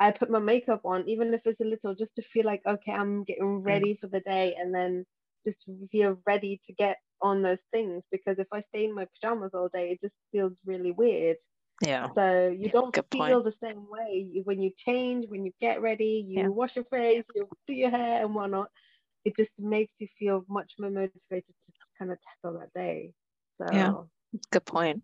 I 0.00 0.10
put 0.10 0.30
my 0.30 0.40
makeup 0.40 0.82
on, 0.84 1.08
even 1.08 1.32
if 1.34 1.42
it's 1.44 1.60
a 1.60 1.64
little, 1.64 1.94
just 1.94 2.14
to 2.16 2.22
feel 2.22 2.44
like 2.46 2.62
okay, 2.66 2.92
I'm 2.92 3.24
getting 3.24 3.62
ready 3.62 3.96
for 4.00 4.08
the 4.08 4.20
day, 4.20 4.54
and 4.58 4.74
then 4.74 5.04
just 5.46 5.58
feel 5.90 6.18
ready 6.26 6.60
to 6.66 6.72
get 6.74 6.98
on 7.22 7.42
those 7.42 7.62
things. 7.72 8.02
Because 8.10 8.38
if 8.38 8.48
I 8.52 8.62
stay 8.70 8.84
in 8.86 8.94
my 8.94 9.06
pajamas 9.06 9.52
all 9.54 9.68
day, 9.72 9.92
it 9.92 10.00
just 10.02 10.14
feels 10.32 10.52
really 10.66 10.92
weird. 10.92 11.36
Yeah. 11.82 12.08
So 12.14 12.48
you 12.56 12.68
don't 12.68 12.92
Good 12.92 13.06
feel 13.10 13.42
point. 13.42 13.44
the 13.44 13.54
same 13.62 13.88
way 13.88 14.42
when 14.44 14.60
you 14.60 14.70
change, 14.76 15.26
when 15.28 15.44
you 15.44 15.52
get 15.60 15.82
ready, 15.82 16.24
you 16.26 16.40
Yeah. 16.42 16.48
wash 16.48 16.76
your 16.76 16.84
face, 16.84 17.24
you 17.34 17.48
do 17.66 17.72
your 17.72 17.90
hair 17.90 18.24
and 18.24 18.34
whatnot. 18.34 18.70
It 19.24 19.36
just 19.36 19.50
makes 19.58 19.92
you 19.98 20.08
feel 20.18 20.44
much 20.48 20.72
more 20.78 20.90
motivated 20.90 21.44
to 21.66 21.72
kind 21.98 22.12
of 22.12 22.18
tackle 22.22 22.58
that 22.60 22.72
day. 22.74 23.12
So 23.58 23.66
Yeah. 23.72 23.92
Good 24.50 24.64
point. 24.64 25.02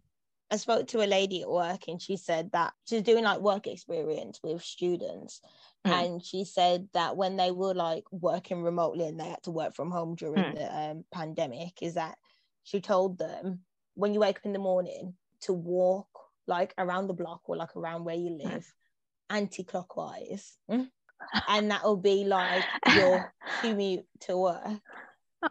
I 0.53 0.57
spoke 0.57 0.89
to 0.89 1.05
a 1.05 1.07
lady 1.07 1.43
at 1.43 1.49
work 1.51 1.87
and 1.87 2.03
she 2.03 2.17
said 2.17 2.51
that 2.53 2.75
she's 2.85 3.03
doing 3.03 3.23
like 3.23 3.41
work 3.41 3.69
experience 3.69 4.41
with 4.43 4.63
students. 4.63 5.41
Mm. 5.87 5.93
And 5.93 6.25
she 6.25 6.45
said 6.45 6.89
that 6.93 7.17
when 7.17 7.37
they 7.37 7.53
were 7.53 7.75
like 7.75 8.05
working 8.11 8.63
remotely 8.63 9.07
and 9.07 9.19
they 9.19 9.29
had 9.29 9.43
to 9.45 9.53
work 9.53 9.75
from 9.75 9.91
home 9.93 10.17
during 10.17 10.43
Mm. 10.43 10.55
the 10.57 10.77
um, 10.81 11.05
pandemic, 11.13 11.83
is 11.83 11.95
that 11.95 12.19
she 12.65 12.81
told 12.81 13.17
them 13.19 13.65
when 13.95 14.13
you 14.13 14.21
wake 14.21 14.39
up 14.39 14.45
in 14.47 14.53
the 14.53 14.59
morning 14.59 15.15
to 15.43 15.53
walk 15.53 16.09
like 16.51 16.75
around 16.77 17.07
the 17.07 17.15
block 17.15 17.41
or 17.49 17.57
like 17.57 17.75
around 17.77 18.05
where 18.05 18.17
you 18.17 18.31
Mm. 18.31 18.45
live 18.51 18.75
anti-clockwise. 19.31 20.59
Mm. 20.71 20.91
And 21.49 21.71
that 21.71 21.85
will 21.85 21.97
be 21.97 22.25
like 22.25 22.63
your 22.95 23.33
commute 23.61 24.07
to 24.21 24.37
work 24.37 24.83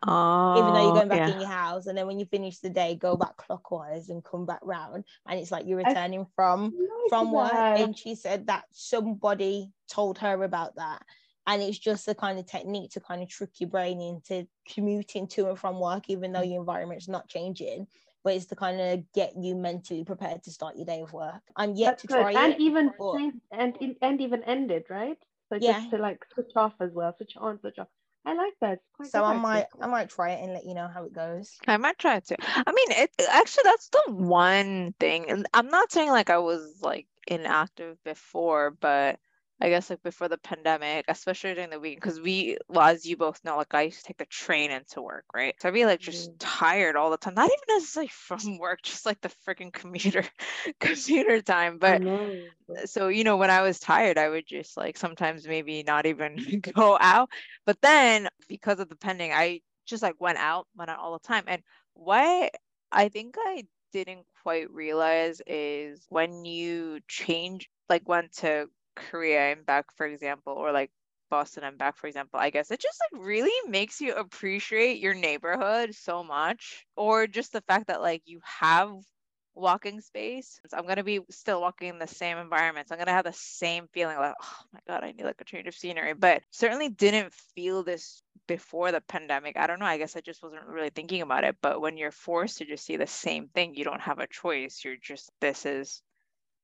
Oh, 0.06 0.54
even 0.56 0.74
though 0.74 0.84
you're 0.84 0.94
going 0.94 1.08
back 1.10 1.18
yeah. 1.28 1.34
in 1.34 1.40
your 1.42 1.50
house 1.50 1.88
and 1.88 1.98
then 1.98 2.06
when 2.06 2.20
you 2.20 2.26
finish 2.26 2.60
the 2.60 2.70
day 2.70 2.96
go 2.96 3.18
back 3.18 3.36
clockwise 3.38 4.10
and 4.10 4.24
come 4.24 4.46
back 4.46 4.60
round 4.62 5.04
and 5.28 5.40
it's 5.40 5.52
like 5.52 5.66
you're 5.66 5.80
I 5.84 5.90
returning 5.90 6.28
from 6.36 6.74
from 7.10 7.32
work 7.32 7.52
that. 7.52 7.80
and 7.80 7.98
she 7.98 8.14
said 8.16 8.46
that 8.48 8.66
somebody 8.72 9.72
told 9.90 10.20
her 10.20 10.44
about 10.44 10.76
that 10.76 11.02
and 11.48 11.62
it's 11.64 11.80
just 11.80 12.08
a 12.08 12.14
kind 12.14 12.38
of 12.38 12.46
technique 12.46 12.92
to 12.92 13.00
kind 13.00 13.24
of 13.24 13.30
trick 13.30 13.50
your 13.60 13.70
brain 13.70 14.00
into 14.00 14.48
commuting 14.72 15.28
to 15.30 15.50
and 15.50 15.58
from 15.58 15.80
work 15.80 16.04
even 16.08 16.32
Mm. 16.32 16.34
though 16.36 16.44
your 16.44 16.60
environment's 16.60 17.08
not 17.08 17.28
changing 17.28 17.88
but 18.30 18.36
it's 18.36 18.46
to 18.46 18.56
kind 18.56 18.80
of 18.80 19.04
get 19.13 19.34
you 19.36 19.56
mentally 19.56 20.04
prepared 20.04 20.44
to 20.44 20.52
start 20.52 20.76
your 20.78 20.86
day 20.86 21.02
of 21.02 21.12
work 21.13 21.42
i'm 21.56 21.74
yet 21.74 21.98
That's 21.98 22.02
to 22.04 22.08
good. 22.08 22.22
try 22.22 22.32
and 22.46 22.54
it 22.54 22.60
even 22.60 22.92
but- 23.00 23.18
and 23.52 23.96
and 24.04 24.22
even 24.22 24.44
end 24.44 24.70
it, 24.70 24.86
right? 24.89 25.18
So 25.50 25.56
Yeah. 25.60 25.74
just 25.74 25.89
to 25.92 25.98
like 25.98 26.20
switch 26.34 26.54
off 26.56 26.74
as 26.80 26.92
well, 26.94 27.12
switch 27.18 27.34
on, 27.38 27.60
switch 27.60 27.80
off. 27.80 27.88
I 28.26 28.34
like 28.34 28.54
that. 28.62 28.80
Quite 28.94 29.10
so 29.10 29.20
good, 29.22 29.26
i 29.26 29.34
might 29.48 29.68
i 29.82 29.88
might 29.88 30.10
try 30.10 30.30
it 30.34 30.44
and 30.44 30.54
let 30.54 30.65
you 30.65 30.76
know 30.76 30.88
how 30.88 31.06
it 31.06 31.13
goes 31.13 31.58
I 31.68 31.78
might 31.78 31.98
try 31.98 32.18
it 32.18 32.28
too. 32.28 32.36
I 32.39 32.72
mean, 32.72 32.89
it 33.04 33.10
actually 33.32 33.63
that's 33.65 33.89
the 33.89 34.04
one 34.13 34.94
thing, 35.00 35.30
and 35.32 35.48
I'm 35.54 35.70
not 35.70 35.92
saying 35.92 36.10
like 36.12 36.30
I 36.30 36.38
was 36.38 36.62
like 36.84 37.08
inactive 37.28 37.98
before, 38.04 38.72
but 38.80 39.18
I 39.62 39.69
guess 39.69 39.89
like 39.89 40.02
before 40.04 40.30
the 40.30 40.38
pandemic, 40.38 41.06
especially 41.08 41.54
during 41.54 41.69
the 41.69 41.80
week, 41.80 41.98
because 41.98 42.19
we, 42.22 42.58
well, 42.69 42.88
as 42.88 43.06
you 43.06 43.17
both 43.17 43.43
know, 43.43 43.58
like 43.58 43.74
I 43.74 43.84
used 43.84 44.00
to 44.00 44.06
take 44.06 44.17
the 44.17 44.26
train 44.26 44.72
into 44.72 45.02
work, 45.02 45.26
right? 45.34 45.54
So 45.62 45.67
I'd 45.67 45.74
be 45.74 45.86
like 45.86 46.00
just 46.00 46.32
Mhm. 46.32 46.39
tired 46.39 46.95
all 46.95 47.12
the 47.12 47.17
time, 47.17 47.34
not 47.36 47.48
even 47.50 47.76
necessarily 47.76 48.08
from 48.10 48.58
work, 48.58 48.82
just 48.84 49.06
like 49.06 49.22
the 49.22 49.30
freaking 49.30 49.74
commuter 49.74 50.24
commuter 50.80 51.41
time. 51.41 51.78
But 51.80 52.04
but- 52.67 52.89
so 52.89 53.08
you 53.08 53.24
know 53.24 53.38
when 53.38 53.50
i 53.50 53.62
was 53.62 53.80
tired 53.80 54.17
i 54.17 54.30
would 54.30 54.45
just 54.48 54.78
like 54.78 54.98
sometimes 54.98 55.48
maybe 55.48 55.84
not 55.84 56.06
even 56.06 56.38
go 56.74 56.98
out 57.00 57.30
but 57.65 57.82
then 57.82 58.30
because 58.48 58.80
of 58.80 58.89
the 58.89 58.95
pending 58.95 59.32
i 59.34 59.62
just 59.86 60.04
like 60.04 60.15
went 60.19 60.38
out 60.38 60.67
went 60.76 60.89
out 60.89 61.00
all 61.00 61.13
the 61.13 61.28
time 61.28 61.43
and 61.48 61.63
what 61.93 62.52
i 62.91 63.10
think 63.10 63.36
i 63.39 63.65
didn't 63.91 64.26
quite 64.43 64.69
realize 64.72 65.41
is 65.48 66.06
when 66.10 66.45
you 66.45 67.00
change 67.08 67.69
like 67.89 68.08
went 68.08 68.32
to 68.32 68.67
korea 69.10 69.52
and 69.52 69.66
back 69.66 69.86
for 69.96 70.06
example 70.06 70.54
or 70.54 70.72
like 70.72 70.92
boston 71.30 71.64
and 71.64 71.78
back 71.78 71.96
for 71.96 72.08
example 72.08 72.40
i 72.40 72.50
guess 72.50 72.72
it 72.72 72.80
just 72.80 73.00
like 73.12 73.24
really 73.24 73.70
makes 73.70 74.02
you 74.02 74.14
appreciate 74.16 75.00
your 75.00 75.14
neighborhood 75.14 75.94
so 75.94 76.24
much 76.24 76.86
or 76.96 77.28
just 77.28 77.54
the 77.54 77.62
fact 77.62 77.88
that 77.88 78.02
like 78.02 78.24
you 78.26 78.40
have 78.44 78.92
walking 79.60 80.02
space. 80.02 80.60
So 80.68 80.78
I'm 80.78 80.88
gonna 80.88 81.04
be 81.04 81.20
still 81.30 81.62
walking 81.62 81.90
in 81.90 82.00
the 82.00 82.08
same 82.08 82.38
environments. 82.38 82.92
I'm 82.92 82.98
gonna 82.98 83.12
have 83.12 83.26
the 83.26 83.34
same 83.34 83.88
feeling 83.94 84.18
like, 84.18 84.34
oh 84.42 84.56
my 84.74 84.80
god, 84.88 85.04
I 85.04 85.12
need 85.12 85.26
like 85.26 85.42
a 85.42 85.46
change 85.46 85.68
of 85.68 85.76
scenery. 85.76 86.14
But 86.14 86.42
certainly 86.52 86.90
didn't 86.90 87.34
feel 87.56 87.84
this 87.84 88.24
before 88.48 88.92
the 88.92 89.02
pandemic. 89.02 89.58
I 89.58 89.68
don't 89.68 89.80
know. 89.80 89.86
I 89.86 89.98
guess 89.98 90.16
I 90.16 90.22
just 90.22 90.42
wasn't 90.42 90.66
really 90.66 90.90
thinking 90.90 91.22
about 91.22 91.44
it. 91.44 91.58
But 91.62 91.82
when 91.82 91.98
you're 91.98 92.12
forced 92.12 92.60
to 92.60 92.66
just 92.66 92.86
see 92.86 92.98
the 92.98 93.08
same 93.08 93.48
thing, 93.50 93.76
you 93.76 93.84
don't 93.84 94.02
have 94.02 94.20
a 94.20 94.28
choice. 94.28 94.82
You're 94.84 94.98
just 95.02 95.30
this 95.42 95.66
is 95.66 96.02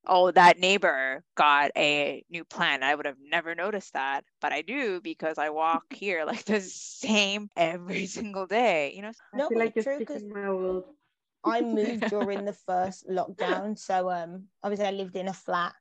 oh, 0.07 0.31
that 0.31 0.59
neighbor 0.59 1.23
got 1.35 1.71
a 1.77 2.23
new 2.29 2.43
plant. 2.45 2.83
I 2.83 2.95
would 2.95 3.05
have 3.05 3.19
never 3.19 3.55
noticed 3.55 3.93
that, 3.93 4.23
but 4.41 4.53
I 4.53 4.61
do 4.61 5.01
because 5.01 5.37
I 5.37 5.49
walk 5.49 5.85
here 5.93 6.25
like 6.25 6.45
the 6.45 6.61
same 6.61 7.49
every 7.55 8.05
single 8.07 8.47
day. 8.47 8.93
You 8.95 9.03
know, 9.03 9.11
no, 9.33 9.45
I 9.45 9.49
feel 9.49 9.59
like 9.59 9.73
but 9.75 9.75
you're 9.75 9.83
true 9.83 9.99
because 9.99 10.23
my 10.23 10.49
world. 10.49 10.85
I 11.43 11.61
moved 11.61 12.07
during 12.09 12.45
the 12.45 12.53
first 12.53 13.07
lockdown, 13.09 13.77
so 13.77 14.09
um, 14.09 14.45
obviously 14.63 14.87
I 14.87 14.91
lived 14.91 15.15
in 15.15 15.27
a 15.27 15.33
flat 15.33 15.73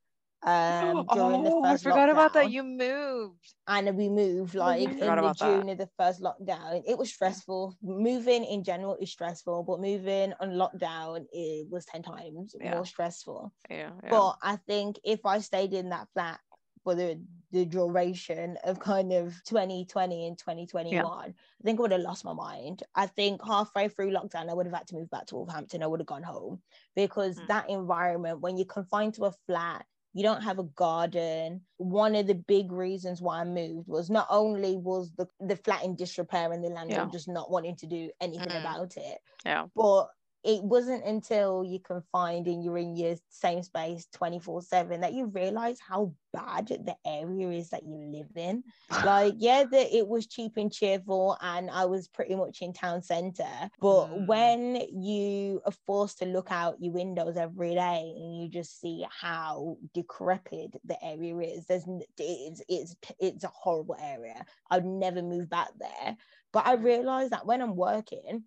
um 0.46 1.07
during 1.14 1.42
the 1.44 1.50
oh, 1.52 1.64
I 1.64 1.72
first 1.72 1.85
forgot 1.85 2.11
about 2.11 2.33
that. 2.35 2.50
You 2.50 2.62
moved. 2.62 3.54
and 3.66 3.96
we 3.96 4.09
moved 4.09 4.54
like 4.54 4.83
in 4.83 4.98
the 4.98 5.12
about 5.12 5.38
that. 5.38 5.46
June 5.46 5.68
of 5.70 5.78
the 5.78 5.88
first 5.98 6.20
lockdown. 6.22 6.83
It 6.87 6.98
was 6.98 7.12
stressful. 7.12 7.76
Moving 7.83 8.44
in 8.44 8.62
general 8.62 8.96
is 9.00 9.11
stressful, 9.11 9.62
but 9.64 9.80
moving 9.80 10.33
on 10.40 10.50
lockdown 10.50 11.24
it 11.33 11.66
was 11.70 11.85
10 11.87 12.02
times 12.02 12.54
Yeah. 12.61 12.74
more 12.74 12.85
stressful. 12.87 13.52
Yeah. 13.70 13.90
yeah. 14.02 14.11
But 14.11 14.37
I 14.42 14.57
think 14.57 14.98
if 15.04 15.24
I 15.24 15.38
stayed 15.40 15.72
in 15.72 15.88
that 15.90 16.09
flat 16.14 16.40
for 16.83 16.94
the, 16.94 17.18
the 17.50 17.64
duration 17.64 18.59
of 18.64 18.78
kind 18.78 19.11
of 19.14 19.33
2020 19.46 20.26
and 20.26 20.37
2021, 20.37 21.02
I 21.02 21.33
think 21.64 21.78
I 21.78 21.83
would 21.83 21.92
have 21.92 22.02
lost 22.02 22.26
my 22.26 22.35
mind. 22.35 22.83
I 22.94 23.07
think 23.07 23.40
halfway 23.42 23.88
through 23.88 24.11
lockdown, 24.11 24.50
I 24.50 24.54
would 24.54 24.66
have 24.66 24.74
had 24.74 24.87
to 24.88 24.96
move 24.96 25.09
back 25.09 25.24
to 25.28 25.37
Wolverhampton. 25.37 25.83
I 25.83 25.87
would 25.87 26.00
have 26.00 26.07
gone 26.07 26.22
home 26.22 26.61
because 26.94 27.38
Mm. 27.38 27.46
that 27.48 27.70
environment, 27.70 28.40
when 28.40 28.59
you're 28.59 28.66
confined 28.66 29.14
to 29.14 29.24
a 29.24 29.33
flat, 29.46 29.87
you 30.14 30.22
don't 30.22 30.42
have 30.42 30.59
a 30.61 30.64
garden. 30.64 31.61
One 31.77 32.14
of 32.14 32.27
the 32.29 32.35
big 32.37 32.70
reasons 32.72 33.20
why 33.20 33.40
I 33.40 33.44
moved 33.44 33.88
was 33.88 34.09
not 34.09 34.29
only 34.31 34.77
was 34.77 35.12
the, 35.18 35.27
the 35.40 35.57
flat 35.57 35.85
in 35.85 35.96
disrepair 35.96 36.53
and 36.53 36.62
the 36.64 36.68
landlord 36.68 37.09
Yeah. 37.09 37.12
just 37.12 37.29
not 37.29 37.50
wanting 37.50 37.77
to 37.77 37.87
do 37.87 38.11
anything 38.20 38.48
Mhm. 38.48 38.61
about 38.61 38.96
it, 38.96 39.18
yeah. 39.44 39.66
but 39.74 40.09
it 40.44 40.62
wasn't 40.62 41.04
until 41.04 41.64
you 41.64 41.78
confined 41.80 42.46
and 42.46 42.62
you're 42.62 42.76
in 42.78 42.94
your 42.96 43.16
same 43.30 43.62
space 43.62 44.07
24 44.12 44.62
7 44.62 45.00
that 45.00 45.14
you 45.14 45.26
realize 45.26 45.78
how 45.80 46.12
bad 46.33 46.66
the 46.68 46.94
area 47.07 47.50
is 47.50 47.70
that 47.70 47.85
you 47.85 47.96
live 47.96 48.30
in. 48.37 48.62
Like 49.04 49.35
yeah 49.38 49.64
that 49.64 49.96
it 49.96 50.07
was 50.07 50.26
cheap 50.26 50.52
and 50.57 50.72
cheerful 50.72 51.37
and 51.40 51.70
i 51.70 51.85
was 51.85 52.09
pretty 52.09 52.35
much 52.35 52.61
in 52.62 52.72
town 52.72 53.02
center 53.02 53.44
but 53.80 54.04
Mm. 54.09 54.26
when 54.26 54.76
you 54.92 55.61
are 55.66 55.72
forced 55.87 56.18
to 56.18 56.26
look 56.26 56.50
out 56.50 56.76
your 56.80 56.92
windows 56.92 57.37
every 57.37 57.74
day 57.74 58.12
and 58.16 58.38
you 58.40 58.48
just 58.48 58.80
see 58.80 59.04
how 59.11 59.76
decrepit 59.94 60.74
the 60.85 61.02
area 61.04 61.37
is 61.38 61.66
there's 61.66 61.85
it's 62.18 62.62
it's 62.68 62.96
it's 63.18 63.44
a 63.44 63.48
horrible 63.54 63.96
area. 64.00 64.44
I'd 64.70 64.85
never 64.85 65.22
move 65.22 65.48
back 65.48 65.68
there. 65.78 66.16
But 66.52 66.66
i 66.66 66.74
realized 66.74 67.33
that 67.33 67.46
when 67.46 67.61
i'm 67.62 67.76
working 67.76 68.44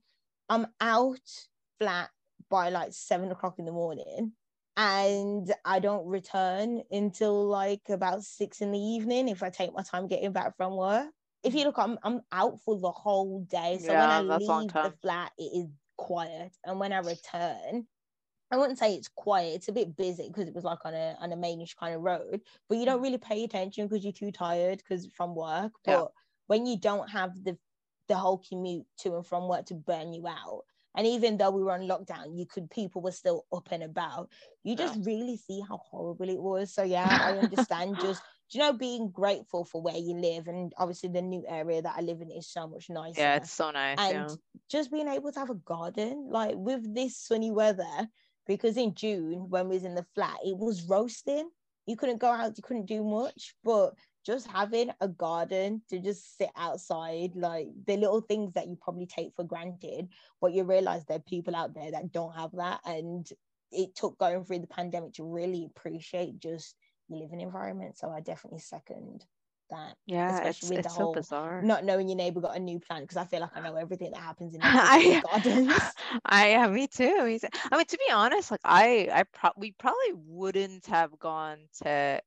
i'm 0.49 0.67
out 0.79 1.19
flat 1.79 2.09
by 2.49 2.69
like 2.69 2.93
seven 2.93 3.31
o'clock 3.31 3.59
in 3.59 3.65
the 3.65 3.71
morning 3.71 4.33
and 4.77 5.51
I 5.65 5.79
don't 5.79 6.05
return 6.05 6.83
until 6.91 7.47
like 7.47 7.81
about 7.89 8.23
six 8.23 8.61
in 8.61 8.71
the 8.71 8.79
evening 8.79 9.27
if 9.27 9.41
I 9.41 9.49
take 9.49 9.73
my 9.73 9.81
time 9.81 10.07
getting 10.07 10.31
back 10.31 10.55
from 10.55 10.77
work. 10.77 11.07
If 11.43 11.55
you 11.55 11.61
mm. 11.61 11.65
look, 11.65 11.79
I'm 11.79 11.97
I'm 12.03 12.21
out 12.31 12.61
for 12.61 12.79
the 12.79 12.91
whole 12.91 13.41
day. 13.49 13.79
So 13.81 13.89
when 13.89 13.97
I 13.97 14.21
that's 14.21 14.43
a 14.43 14.47
long 14.47 14.61
leave 14.61 14.73
the 14.73 14.93
flat, 15.01 15.31
it 15.37 15.43
is 15.43 15.65
quiet. 15.97 16.55
And 16.63 16.79
when 16.79 16.93
I 16.93 16.99
return, 16.99 17.87
I 18.51 18.57
wouldn't 18.57 18.77
say 18.77 18.93
it's 18.93 19.07
quiet. 19.07 19.55
It's 19.55 19.67
a 19.67 19.73
bit 19.73 19.97
busy 19.97 20.27
because 20.27 20.47
it 20.47 20.53
was 20.53 20.63
like 20.63 20.85
on 20.85 20.93
a 20.93 21.17
on 21.19 21.33
a 21.33 21.37
mainish 21.37 21.75
kind 21.75 21.95
of 21.95 22.01
road, 22.01 22.41
but 22.69 22.77
you 22.77 22.85
don't 22.85 22.99
mm. 22.99 23.03
really 23.03 23.17
pay 23.17 23.43
attention 23.43 23.87
because 23.87 24.03
you're 24.03 24.13
too 24.13 24.31
tired 24.31 24.77
because 24.77 25.07
from 25.07 25.33
work. 25.33 25.71
But 25.85 25.91
Yeah. 25.91 26.05
when 26.45 26.67
you 26.67 26.77
don't 26.77 27.09
have 27.09 27.43
the 27.43 27.57
the 28.07 28.15
whole 28.15 28.37
commute 28.37 28.85
to 28.99 29.15
and 29.15 29.25
from 29.25 29.47
work 29.47 29.65
to 29.65 29.73
burn 29.73 30.13
you 30.13 30.27
out, 30.27 30.63
and 30.97 31.07
even 31.07 31.37
though 31.37 31.51
we 31.51 31.63
were 31.63 31.71
on 31.71 31.81
lockdown, 31.87 32.37
you 32.37 32.45
could 32.45 32.69
people 32.69 33.01
were 33.01 33.11
still 33.13 33.45
up 33.53 33.69
and 33.71 33.83
about. 33.83 34.29
You 34.63 34.75
just 34.75 34.99
really 35.05 35.37
see 35.37 35.61
how 35.61 35.77
horrible 35.77 36.27
it 36.29 36.41
was. 36.41 36.73
So 36.73 36.83
yeah, 36.83 37.07
I 37.21 37.31
understand. 37.43 37.97
just 38.01 38.21
you 38.51 38.59
know 38.59 38.73
being 38.73 39.09
grateful 39.11 39.63
for 39.63 39.81
where 39.81 39.95
you 39.97 40.15
live, 40.15 40.47
and 40.47 40.73
obviously 40.77 41.09
the 41.09 41.21
new 41.21 41.45
area 41.47 41.81
that 41.81 41.95
I 41.97 42.01
live 42.01 42.21
in 42.21 42.31
is 42.31 42.49
so 42.49 42.67
much 42.67 42.89
nicer 42.89 43.21
Yeah, 43.21 43.35
it's 43.35 43.51
so 43.51 43.71
nice. 43.71 43.97
and 43.99 44.29
yeah. 44.29 44.35
just 44.69 44.91
being 44.91 45.07
able 45.07 45.31
to 45.31 45.39
have 45.39 45.49
a 45.49 45.55
garden 45.55 46.27
like 46.31 46.55
with 46.55 46.93
this 46.93 47.17
sunny 47.17 47.51
weather 47.51 48.07
because 48.47 48.77
in 48.77 48.93
june 48.95 49.49
when 49.49 49.67
we 49.67 49.75
was 49.75 49.83
in 49.83 49.95
the 49.95 50.05
flat 50.15 50.37
it 50.45 50.57
was 50.57 50.83
roasting 50.83 51.49
you 51.85 51.95
couldn't 51.95 52.19
go 52.19 52.27
out 52.29 52.57
you 52.57 52.63
couldn't 52.63 52.85
do 52.85 53.03
much 53.03 53.53
but 53.63 53.93
just 54.27 54.47
having 54.49 54.91
a 55.01 55.09
garden 55.09 55.83
to 55.89 55.99
just 55.99 56.37
sit 56.37 56.51
outside 56.57 57.35
like 57.35 57.69
the 57.87 57.97
little 57.97 58.21
things 58.21 58.53
that 58.53 58.67
you 58.67 58.77
probably 58.77 59.07
take 59.07 59.33
for 59.35 59.45
granted 59.45 60.09
but 60.41 60.53
you 60.53 60.63
realize 60.65 61.05
there 61.05 61.17
are 61.17 61.21
people 61.35 61.55
out 61.55 61.73
there 61.75 61.91
that 61.91 62.11
don't 62.13 62.35
have 62.35 62.51
that 62.53 62.81
and 62.85 63.31
it 63.71 63.95
took 63.95 64.19
going 64.19 64.45
through 64.45 64.59
the 64.59 64.67
pandemic 64.67 65.13
to 65.13 65.23
really 65.25 65.65
appreciate 65.65 66.39
just 66.39 66.77
your 67.09 67.19
living 67.19 67.41
environment 67.41 67.97
so 67.97 68.09
i 68.11 68.21
definitely 68.21 68.59
second 68.59 69.25
that 69.71 69.95
Yeah, 70.05 70.41
especially 70.41 70.69
it's 70.69 70.71
with 70.71 70.83
it's 70.83 70.83
the 70.83 70.89
so 70.95 71.07
whole 71.07 71.07
bizarre. 71.07 71.69
not 71.69 71.85
knowing 71.85 72.09
your 72.09 72.17
neighbor 72.17 72.41
got 72.41 72.57
a 72.57 72.59
new 72.59 72.79
plant 72.79 73.03
because 73.03 73.17
I 73.17 73.25
feel 73.25 73.41
like 73.41 73.55
I 73.55 73.61
know 73.61 73.75
everything 73.75 74.11
that 74.11 74.21
happens 74.21 74.55
in 74.55 74.63
I, 74.63 75.21
gardens. 75.21 75.95
I 76.25 76.49
yeah, 76.51 76.67
me 76.67 76.87
too. 76.87 77.25
me 77.25 77.39
too. 77.39 77.47
I 77.71 77.77
mean, 77.77 77.85
to 77.87 77.97
be 77.97 78.11
honest, 78.13 78.51
like 78.51 78.61
I, 78.65 79.09
I 79.11 79.23
pro 79.23 79.51
we 79.57 79.71
probably 79.73 80.13
wouldn't 80.13 80.85
have 80.87 81.17
gone 81.19 81.59
to 81.83 82.21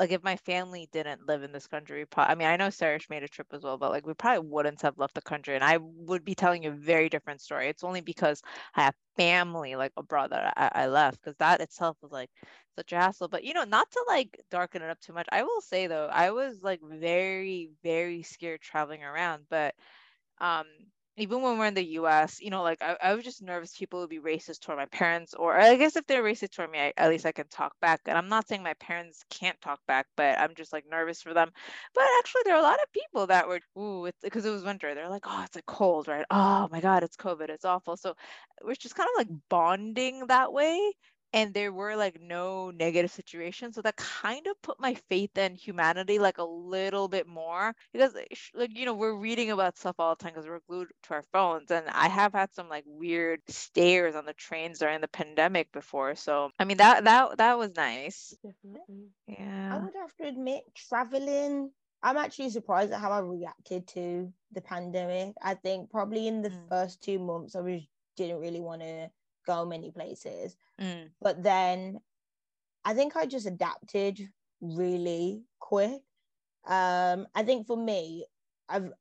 like 0.00 0.12
if 0.12 0.24
my 0.24 0.36
family 0.36 0.88
didn't 0.92 1.28
live 1.28 1.44
in 1.44 1.52
this 1.52 1.68
country. 1.68 2.06
I 2.16 2.34
mean, 2.34 2.48
I 2.48 2.56
know 2.56 2.68
Sarish 2.68 3.10
made 3.10 3.22
a 3.24 3.28
trip 3.28 3.48
as 3.52 3.62
well, 3.62 3.78
but 3.78 3.92
like 3.92 4.06
we 4.06 4.14
probably 4.14 4.48
wouldn't 4.48 4.82
have 4.82 4.98
left 4.98 5.14
the 5.14 5.22
country, 5.22 5.56
and 5.56 5.64
I 5.64 5.78
would 5.78 6.24
be 6.24 6.34
telling 6.34 6.64
you 6.64 6.70
a 6.70 6.74
very 6.74 7.10
different 7.10 7.42
story. 7.42 7.68
It's 7.68 7.84
only 7.84 8.02
because 8.02 8.42
I 8.76 8.82
have 8.84 8.96
family 9.16 9.76
like 9.76 9.92
abroad 9.98 10.32
that 10.32 10.54
I, 10.56 10.84
I 10.84 10.86
left 10.88 11.20
because 11.22 11.36
that 11.38 11.60
itself 11.62 11.98
was 12.02 12.12
like 12.12 12.30
such 12.76 12.92
a 12.92 12.96
hassle. 12.96 13.28
But 13.28 13.44
you 13.44 13.54
know, 13.54 13.64
not 13.64 13.90
to 13.92 14.04
like 14.08 14.40
darken 14.50 14.82
it 14.82 14.90
up 14.90 15.00
too 15.00 15.12
much. 15.12 15.28
I 15.32 15.42
will 15.44 15.60
say 15.62 15.86
though, 15.86 16.08
I 16.08 16.32
was 16.32 16.62
like 16.62 16.80
very, 16.82 17.70
very 17.84 18.22
scared 18.22 18.62
traveling 18.62 19.04
around, 19.04 19.46
but 19.50 19.74
um 20.40 20.66
even 21.22 21.42
when 21.42 21.58
we're 21.58 21.66
in 21.66 21.74
the 21.74 21.84
US, 22.00 22.40
you 22.40 22.50
know, 22.50 22.62
like 22.62 22.80
I, 22.82 22.96
I 23.02 23.14
was 23.14 23.24
just 23.24 23.42
nervous 23.42 23.76
people 23.76 24.00
would 24.00 24.10
be 24.10 24.18
racist 24.20 24.60
toward 24.60 24.78
my 24.78 24.86
parents, 24.86 25.34
or 25.34 25.58
I 25.58 25.76
guess 25.76 25.96
if 25.96 26.06
they're 26.06 26.22
racist 26.22 26.52
toward 26.52 26.70
me, 26.70 26.78
I, 26.78 26.92
at 26.96 27.10
least 27.10 27.26
I 27.26 27.32
can 27.32 27.48
talk 27.48 27.74
back. 27.80 28.00
And 28.06 28.16
I'm 28.18 28.28
not 28.28 28.48
saying 28.48 28.62
my 28.62 28.74
parents 28.74 29.24
can't 29.30 29.60
talk 29.60 29.80
back, 29.86 30.06
but 30.16 30.38
I'm 30.38 30.54
just 30.54 30.72
like 30.72 30.84
nervous 30.90 31.22
for 31.22 31.34
them. 31.34 31.50
But 31.94 32.04
actually, 32.18 32.42
there 32.44 32.54
are 32.54 32.60
a 32.60 32.62
lot 32.62 32.80
of 32.82 32.92
people 32.92 33.26
that 33.28 33.48
were, 33.48 33.60
ooh, 33.78 34.06
it's 34.06 34.18
because 34.22 34.44
it 34.44 34.50
was 34.50 34.64
winter. 34.64 34.94
They're 34.94 35.08
like, 35.10 35.24
oh, 35.26 35.42
it's 35.44 35.56
like 35.56 35.66
cold, 35.66 36.08
right? 36.08 36.24
Oh 36.30 36.68
my 36.70 36.80
God, 36.80 37.02
it's 37.02 37.16
COVID, 37.16 37.48
it's 37.50 37.64
awful. 37.64 37.96
So 37.96 38.14
we're 38.62 38.74
just 38.74 38.94
kind 38.94 39.08
of 39.14 39.18
like 39.18 39.40
bonding 39.48 40.26
that 40.28 40.52
way 40.52 40.92
and 41.32 41.52
there 41.54 41.72
were 41.72 41.96
like 41.96 42.20
no 42.20 42.70
negative 42.70 43.10
situations 43.10 43.74
so 43.74 43.82
that 43.82 43.96
kind 43.96 44.46
of 44.46 44.60
put 44.62 44.78
my 44.80 44.94
faith 45.08 45.36
in 45.38 45.54
humanity 45.54 46.18
like 46.18 46.38
a 46.38 46.44
little 46.44 47.08
bit 47.08 47.26
more 47.26 47.74
because 47.92 48.14
eh, 48.16 48.24
like 48.54 48.76
you 48.76 48.84
know 48.84 48.94
we're 48.94 49.14
reading 49.14 49.50
about 49.50 49.76
stuff 49.76 49.96
all 49.98 50.14
the 50.14 50.22
time 50.22 50.32
because 50.32 50.48
we're 50.48 50.60
glued 50.68 50.88
to 51.02 51.14
our 51.14 51.22
phones 51.32 51.70
and 51.70 51.86
i 51.90 52.08
have 52.08 52.32
had 52.32 52.52
some 52.54 52.68
like 52.68 52.84
weird 52.86 53.40
stares 53.48 54.14
on 54.14 54.24
the 54.26 54.34
trains 54.34 54.78
during 54.78 55.00
the 55.00 55.08
pandemic 55.08 55.70
before 55.72 56.14
so 56.14 56.50
i 56.58 56.64
mean 56.64 56.76
that 56.78 57.04
that 57.04 57.36
that 57.38 57.58
was 57.58 57.74
nice 57.76 58.36
Definitely. 58.42 59.10
I 59.70 59.78
would 59.78 59.94
have 59.94 60.14
to 60.16 60.26
admit, 60.28 60.64
traveling, 60.74 61.72
I'm 62.02 62.16
actually 62.16 62.50
surprised 62.50 62.92
at 62.92 63.00
how 63.00 63.12
I 63.12 63.20
reacted 63.20 63.86
to 63.88 64.32
the 64.52 64.60
pandemic. 64.62 65.34
I 65.42 65.54
think 65.54 65.90
probably 65.90 66.26
in 66.28 66.42
the 66.42 66.50
Mm. 66.50 66.68
first 66.68 67.02
two 67.02 67.18
months, 67.18 67.54
I 67.56 67.60
was 67.60 67.82
didn't 68.16 68.40
really 68.40 68.60
want 68.60 68.82
to 68.82 69.10
go 69.50 69.64
many 69.66 69.90
places. 69.90 70.56
Mm, 70.78 71.12
But 71.20 71.42
then 71.44 72.00
I 72.84 72.94
think 72.94 73.16
I 73.16 73.26
just 73.26 73.46
adapted 73.46 74.20
really 74.60 75.44
quick. 75.58 76.02
Um, 76.66 77.28
I 77.34 77.42
think 77.44 77.66
for 77.66 77.76
me, 77.76 78.26
I've 78.68 78.92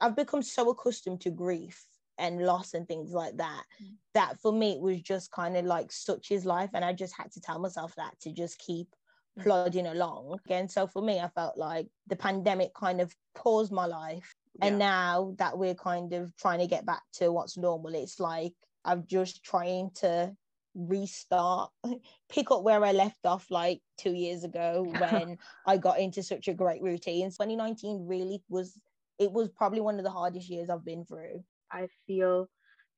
I've 0.00 0.16
become 0.16 0.42
so 0.42 0.70
accustomed 0.70 1.20
to 1.22 1.30
grief 1.30 1.86
and 2.18 2.44
loss 2.46 2.74
and 2.74 2.86
things 2.88 3.12
like 3.12 3.36
that 3.38 3.64
Mm. 3.80 3.98
that 4.14 4.40
for 4.40 4.52
me 4.52 4.72
it 4.74 4.80
was 4.82 5.00
just 5.02 5.30
kind 5.30 5.56
of 5.56 5.64
like 5.66 5.92
such 5.92 6.30
is 6.30 6.44
life, 6.46 6.70
and 6.74 6.84
I 6.84 6.92
just 6.92 7.16
had 7.16 7.32
to 7.32 7.40
tell 7.40 7.58
myself 7.58 7.94
that 7.96 8.18
to 8.20 8.32
just 8.32 8.58
keep 8.58 8.88
Mm. 9.36 9.42
plodding 9.42 9.86
along. 9.86 10.40
And 10.48 10.70
so 10.70 10.86
for 10.86 11.02
me, 11.02 11.20
I 11.20 11.28
felt 11.28 11.56
like 11.56 11.88
the 12.06 12.16
pandemic 12.16 12.74
kind 12.74 13.00
of 13.00 13.16
paused 13.34 13.72
my 13.72 13.86
life, 13.86 14.36
and 14.60 14.78
now 14.78 15.34
that 15.38 15.58
we're 15.58 15.74
kind 15.74 16.12
of 16.12 16.36
trying 16.36 16.60
to 16.60 16.66
get 16.66 16.86
back 16.86 17.02
to 17.14 17.32
what's 17.32 17.56
normal, 17.56 17.94
it's 17.94 18.20
like 18.20 18.54
I'm 18.84 19.06
just 19.06 19.44
trying 19.44 19.90
to 19.96 20.36
restart, 20.74 21.72
pick 22.28 22.50
up 22.50 22.62
where 22.62 22.84
I 22.84 22.92
left 22.92 23.24
off 23.26 23.50
like 23.50 23.82
two 23.98 24.12
years 24.14 24.44
ago 24.44 24.84
when 24.98 25.38
I 25.66 25.76
got 25.78 25.98
into 26.00 26.22
such 26.22 26.48
a 26.48 26.54
great 26.54 26.82
routine. 26.82 27.30
2019 27.30 28.06
really 28.06 28.42
was, 28.48 28.80
it 29.18 29.32
was 29.32 29.48
probably 29.50 29.80
one 29.80 29.98
of 29.98 30.04
the 30.04 30.10
hardest 30.10 30.48
years 30.48 30.70
I've 30.70 30.84
been 30.84 31.04
through. 31.04 31.44
I 31.70 31.88
feel 32.06 32.48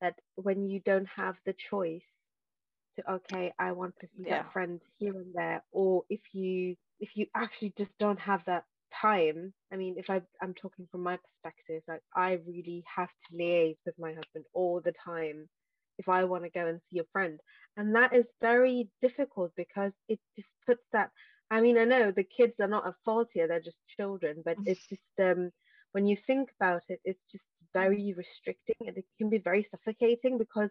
that 0.01 0.19
when 0.35 0.67
you 0.69 0.81
don't 0.81 1.09
have 1.17 1.37
the 1.47 1.55
choice 1.55 2.03
to 2.97 3.13
okay, 3.13 3.53
I 3.59 3.73
want 3.73 3.95
to 4.01 4.09
see 4.17 4.27
Yeah. 4.27 4.43
that 4.43 4.53
friend 4.53 4.81
here 4.99 5.15
and 5.19 5.35
there, 5.35 5.65
or 5.73 6.05
if 6.11 6.21
you 6.33 6.77
if 7.01 7.11
you 7.17 7.27
actually 7.35 7.75
just 7.79 7.93
don't 7.99 8.21
have 8.21 8.45
that 8.47 8.65
time. 9.01 9.55
I 9.73 9.77
mean, 9.77 9.97
if 9.99 10.11
I 10.11 10.23
I'm 10.43 10.55
talking 10.55 10.87
from 10.91 11.03
my 11.03 11.19
perspective, 11.19 11.83
like 11.89 12.03
I 12.15 12.33
really 12.47 12.85
have 12.95 13.09
to 13.11 13.37
liaise 13.37 13.79
with 13.87 13.99
my 13.99 14.13
husband 14.15 14.47
all 14.55 14.81
the 14.81 14.93
time 15.05 15.49
if 15.99 16.09
I 16.09 16.25
want 16.25 16.45
to 16.45 16.51
go 16.51 16.67
and 16.67 16.81
see 16.91 16.99
a 16.99 17.05
friend. 17.13 17.41
And 17.77 17.95
that 17.95 18.15
is 18.15 18.25
very 18.41 18.89
difficult 19.01 19.53
because 19.57 19.93
it 20.09 20.21
just 20.37 20.49
puts 20.67 20.83
that. 20.93 21.11
I 21.51 21.61
mean, 21.61 21.79
I 21.79 21.85
know 21.85 22.11
the 22.11 22.25
kids 22.25 22.55
are 22.61 22.69
not 22.69 22.87
at 22.87 22.95
fault 23.05 23.29
here; 23.33 23.49
they're 23.49 23.61
just 23.61 23.77
children. 23.97 24.43
But 24.45 24.57
it's 24.65 24.87
just 24.89 25.03
um, 25.21 25.51
when 25.93 26.07
you 26.07 26.17
think 26.27 26.51
about 26.61 26.83
it, 26.89 27.01
it's 27.05 27.23
just 27.31 27.45
very 27.73 28.15
restricting, 28.17 28.89
and 28.89 28.97
it 28.97 29.05
can 29.19 29.31
be 29.31 29.39
very 29.39 29.67
suffocating 29.71 30.39
because 30.39 30.71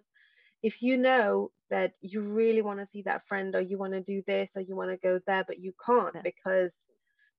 if 0.63 0.75
you 0.81 0.97
know 0.97 1.49
that 1.71 1.93
you 2.01 2.21
really 2.21 2.61
want 2.61 2.79
to 2.79 2.87
see 2.93 3.01
that 3.03 3.23
friend, 3.27 3.55
or 3.55 3.61
you 3.61 3.77
want 3.77 3.93
to 3.93 4.01
do 4.01 4.21
this, 4.27 4.49
or 4.55 4.61
you 4.61 4.75
want 4.75 4.91
to 4.91 4.97
go 4.97 5.19
there, 5.25 5.43
but 5.47 5.59
you 5.59 5.73
can't 5.83 6.15
because 6.23 6.71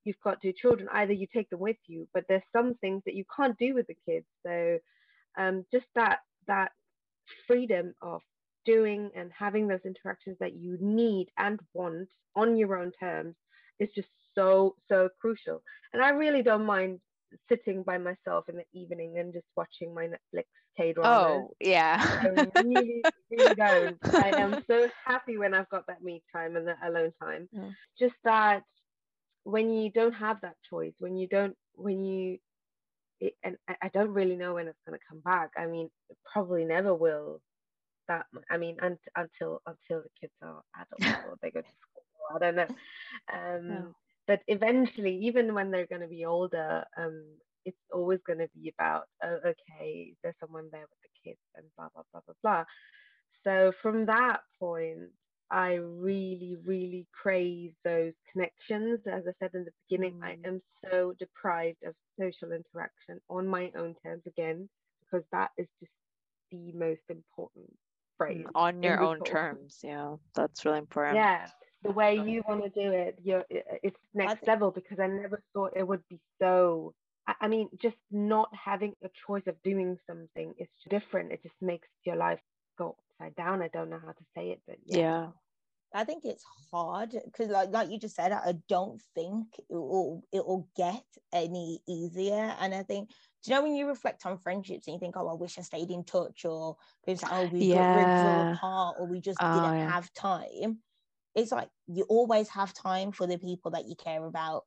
you've 0.05 0.21
got 0.25 0.42
two 0.42 0.53
children, 0.53 0.88
either 0.92 1.12
you 1.12 1.27
take 1.33 1.49
them 1.51 1.61
with 1.61 1.77
you, 1.87 2.09
but 2.12 2.25
there's 2.29 2.42
some 2.53 2.75
things 2.75 3.03
that 3.07 3.14
you 3.14 3.25
can't 3.37 3.57
do 3.59 3.75
with 3.75 3.87
the 3.87 3.97
kids. 4.07 4.27
So 4.45 4.79
um, 5.38 5.64
just 5.73 5.87
that 5.95 6.18
that 6.49 6.73
freedom 7.47 7.95
of 8.03 8.23
doing 8.65 9.11
and 9.17 9.31
having 9.37 9.67
those 9.67 9.85
interactions 9.85 10.37
that 10.41 10.55
you 10.55 10.79
need 10.81 11.29
and 11.39 11.61
want 11.75 12.09
on 12.37 12.57
your 12.57 12.77
own 12.79 12.93
terms 12.93 13.35
is 13.81 13.89
just 13.95 14.09
so 14.35 14.75
so 14.89 15.09
crucial. 15.21 15.63
And 15.93 16.03
i 16.03 16.11
really 16.11 16.43
don't 16.43 16.65
mind 16.65 17.01
sitting 17.49 17.83
by 17.83 17.99
myself 17.99 18.49
in 18.49 18.57
the 18.57 18.65
evening 18.75 19.19
and 19.19 19.33
just 19.33 19.47
watching 19.57 19.95
my 19.95 20.07
netflix 20.07 20.45
k 20.77 20.93
drama 20.93 21.11
oh 21.11 21.51
yeah. 21.61 21.97
I 22.23 22.61
really 22.63 23.03
really 23.31 23.55
don't. 23.55 23.99
I 24.15 24.33
am 24.37 24.63
so 24.67 24.89
happy 25.05 25.39
when 25.39 25.55
i've 25.55 25.69
got 25.71 25.87
that 25.87 26.03
me 26.03 26.23
time 26.35 26.57
and 26.57 26.69
that 26.69 26.79
alone 26.85 27.13
time. 27.23 27.49
Yeah. 27.53 27.71
just 27.99 28.15
that 28.25 28.63
when 29.45 29.71
you 29.71 29.91
don't 29.91 30.13
have 30.13 30.41
that 30.43 30.57
choice 30.69 30.93
when 30.99 31.17
you 31.17 31.27
don't 31.27 31.57
when 31.75 32.05
you 32.05 32.39
it, 33.23 33.35
and 33.45 33.57
I 33.69 33.89
don't 33.95 34.13
really 34.13 34.37
know 34.37 34.55
when 34.55 34.67
it's 34.67 34.81
going 34.87 34.99
to 34.99 35.07
come 35.09 35.21
back. 35.21 35.51
I 35.57 35.67
mean, 35.67 35.89
probably 36.33 36.65
never 36.65 36.95
will. 36.95 37.41
That 38.09 38.27
I 38.51 38.57
mean, 38.59 38.77
un- 38.83 38.99
until 39.17 39.63
until 39.67 40.03
the 40.03 40.11
kids 40.21 40.33
are 40.43 40.63
adults 40.77 41.25
or 41.29 41.37
they 41.41 41.51
go 41.51 41.61
to 41.61 41.67
school. 41.67 42.05
I 42.35 42.39
don't 42.39 42.57
know. 42.57 42.69
Um, 43.33 43.69
no. 43.69 43.95
But 44.27 44.41
eventually, 44.49 45.17
even 45.27 45.55
when 45.55 45.71
they're 45.71 45.87
going 45.87 46.03
to 46.03 46.09
be 46.09 46.25
older, 46.25 46.85
um, 46.97 47.25
it's 47.65 47.79
always 47.93 48.21
going 48.27 48.39
to 48.39 48.49
be 48.55 48.73
about, 48.77 49.05
oh, 49.23 49.39
okay, 49.47 50.15
there's 50.23 50.35
someone 50.41 50.69
there 50.73 50.83
with 50.83 51.01
the 51.03 51.31
kids 51.31 51.41
and 51.57 51.67
blah 51.77 51.89
blah 51.95 52.03
blah 52.13 52.23
blah 52.27 52.35
blah. 52.43 52.65
So 53.45 53.73
from 53.83 54.07
that 54.07 54.41
point, 54.59 55.11
I 55.53 55.75
really, 55.75 56.57
really 56.65 57.07
crave 57.12 57.75
those 57.85 58.15
connections. 58.33 59.01
As 59.07 59.25
I 59.29 59.33
said 59.38 59.51
in 59.53 59.65
the 59.65 59.73
beginning, 59.88 60.19
mm. 60.19 60.25
I 60.25 60.38
am 60.47 60.62
so 60.91 61.12
deprived 61.19 61.85
of 61.85 61.95
social 62.19 62.53
interaction 62.53 63.21
on 63.29 63.47
my 63.47 63.71
own 63.77 63.95
terms 64.03 64.23
again, 64.27 64.69
because 65.01 65.25
that 65.31 65.51
is 65.59 65.67
just 65.79 65.93
the 66.51 66.73
most 66.73 67.03
important 67.11 67.71
phrase. 68.17 68.47
Mm, 68.47 68.51
on 68.55 68.83
your 68.83 69.03
own 69.03 69.23
terms. 69.25 69.81
Yeah, 69.83 70.17
that's 70.35 70.65
really 70.65 70.79
important. 70.79 71.17
Yeah, 71.17 71.47
the 71.83 71.93
way 71.93 72.17
you 72.17 72.43
want 72.49 72.65
to 72.65 72.71
do 72.71 72.91
it, 72.91 73.19
you're, 73.23 73.45
it's 73.51 74.01
next 74.15 74.47
level 74.47 74.71
because 74.71 74.99
I 74.99 75.07
never 75.07 75.43
thought 75.53 75.73
it 75.77 75.87
would 75.87 76.03
be 76.09 76.19
so. 76.41 76.95
I 77.41 77.47
mean, 77.47 77.69
just 77.81 77.97
not 78.11 78.49
having 78.53 78.95
a 79.05 79.11
choice 79.27 79.45
of 79.47 79.55
doing 79.62 79.97
something 80.09 80.55
is 80.59 80.69
different. 80.88 81.31
It 81.31 81.43
just 81.43 81.55
makes 81.61 81.88
your 82.05 82.17
life 82.17 82.41
go 82.79 82.97
upside 83.21 83.37
down. 83.37 83.62
I 83.62 83.69
don't 83.69 83.91
know 83.91 84.01
how 84.05 84.12
to 84.12 84.25
say 84.35 84.51
it, 84.51 84.61
but 84.67 84.77
yeah. 84.87 84.99
yeah. 84.99 85.27
I 85.95 86.05
think 86.05 86.25
it's 86.25 86.45
hard 86.71 87.15
because, 87.25 87.49
like, 87.49 87.71
like 87.71 87.91
you 87.91 87.99
just 87.99 88.17
said, 88.17 88.33
I 88.33 88.55
don't 88.69 89.01
think 89.15 89.47
it 89.59 89.65
will 89.71 90.25
it 90.33 90.47
will 90.47 90.69
get 90.77 91.05
any 91.33 91.81
easier. 91.89 92.55
And 92.61 92.75
I 92.75 92.83
think, 92.83 93.11
do 93.43 93.51
you 93.51 93.57
know 93.57 93.63
when 93.63 93.75
you 93.75 93.87
reflect 93.87 94.25
on 94.25 94.39
friendships 94.39 94.87
and 94.87 94.95
you 94.95 95.01
think, 95.01 95.17
oh, 95.17 95.29
I 95.29 95.35
wish 95.35 95.59
I 95.59 95.63
stayed 95.63 95.91
in 95.91 96.05
touch, 96.05 96.45
or 96.45 96.77
people 97.05 97.27
say, 97.27 97.35
oh, 97.35 97.49
we 97.53 97.67
yeah. 97.67 97.95
grew 97.95 98.55
apart, 98.55 98.97
or 98.99 99.07
we 99.07 99.21
just 99.21 99.39
oh, 99.41 99.55
didn't 99.55 99.79
yeah. 99.79 99.91
have 99.91 100.13
time. 100.15 100.79
It's 101.35 101.53
like 101.53 101.69
you 101.87 102.05
always 102.09 102.49
have 102.51 102.75
time 102.75 103.13
for 103.13 103.27
the 103.27 103.39
people 103.39 103.71
that 103.73 103.87
you 103.87 103.95
care 103.95 104.25
about. 104.25 104.65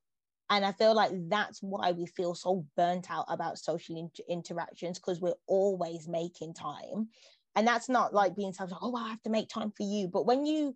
And 0.50 0.64
I 0.64 0.74
feel 0.74 0.94
like 0.94 1.12
that's 1.28 1.60
why 1.64 1.92
we 1.92 2.06
feel 2.06 2.36
so 2.36 2.66
burnt 2.78 3.10
out 3.10 3.26
about 3.30 3.58
social 3.58 3.98
in- 3.98 4.12
interactions 4.30 5.00
because 5.00 5.20
we're 5.20 5.34
always 5.48 6.08
making 6.08 6.54
time. 6.54 7.10
And 7.56 7.68
that's 7.68 7.90
not 7.90 8.14
like 8.14 8.36
being 8.36 8.54
selfish, 8.54 8.78
oh, 8.82 8.96
I 8.96 9.10
have 9.10 9.22
to 9.24 9.30
make 9.30 9.50
time 9.50 9.72
for 9.72 9.84
you. 9.84 10.08
But 10.08 10.26
when 10.28 10.46
you 10.46 10.76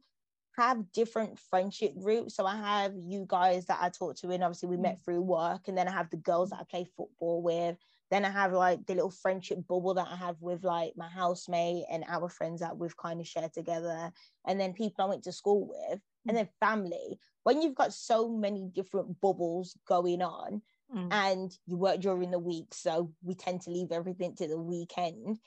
have 0.60 0.92
different 0.92 1.40
friendship 1.50 1.94
groups. 1.98 2.36
So 2.36 2.46
I 2.46 2.58
have 2.58 2.94
you 2.96 3.26
guys 3.28 3.66
that 3.68 3.80
I 3.82 3.90
talk 3.90 4.18
to, 4.18 4.30
and 4.30 4.44
obviously 4.44 4.70
we 4.70 4.78
met 4.78 5.00
mm. 5.00 5.06
through 5.06 5.22
work, 5.22 5.68
and 5.68 5.78
then 5.78 5.88
I 5.88 5.92
have 5.92 6.10
the 6.10 6.18
girls 6.18 6.50
that 6.50 6.60
I 6.60 6.64
play 6.70 6.86
football 6.98 7.42
with. 7.42 7.78
Then 8.12 8.26
I 8.26 8.30
have 8.30 8.54
like 8.54 8.86
the 8.86 8.96
little 8.96 9.12
friendship 9.12 9.60
bubble 9.68 9.94
that 9.94 10.08
I 10.12 10.16
have 10.16 10.36
with 10.42 10.64
like 10.64 10.94
my 10.98 11.08
housemate 11.08 11.86
and 11.92 12.04
our 12.08 12.28
friends 12.28 12.60
that 12.62 12.78
we've 12.78 12.98
kind 12.98 13.20
of 13.20 13.28
shared 13.28 13.54
together, 13.54 14.12
and 14.46 14.60
then 14.60 14.74
people 14.74 15.06
I 15.06 15.10
went 15.10 15.24
to 15.24 15.32
school 15.32 15.68
with, 15.68 16.00
and 16.28 16.36
then 16.36 16.50
family. 16.60 17.20
When 17.44 17.62
you've 17.62 17.76
got 17.76 17.94
so 17.94 18.30
many 18.30 18.70
different 18.74 19.20
bubbles 19.22 19.78
going 19.88 20.22
on, 20.22 20.62
mm. 20.94 21.08
and 21.12 21.56
you 21.68 21.78
work 21.78 22.02
during 22.02 22.32
the 22.32 22.40
week, 22.40 22.74
so 22.74 23.12
we 23.24 23.36
tend 23.36 23.62
to 23.62 23.72
leave 23.72 23.92
everything 23.92 24.36
to 24.36 24.48
the 24.48 24.60
weekend. 24.60 25.40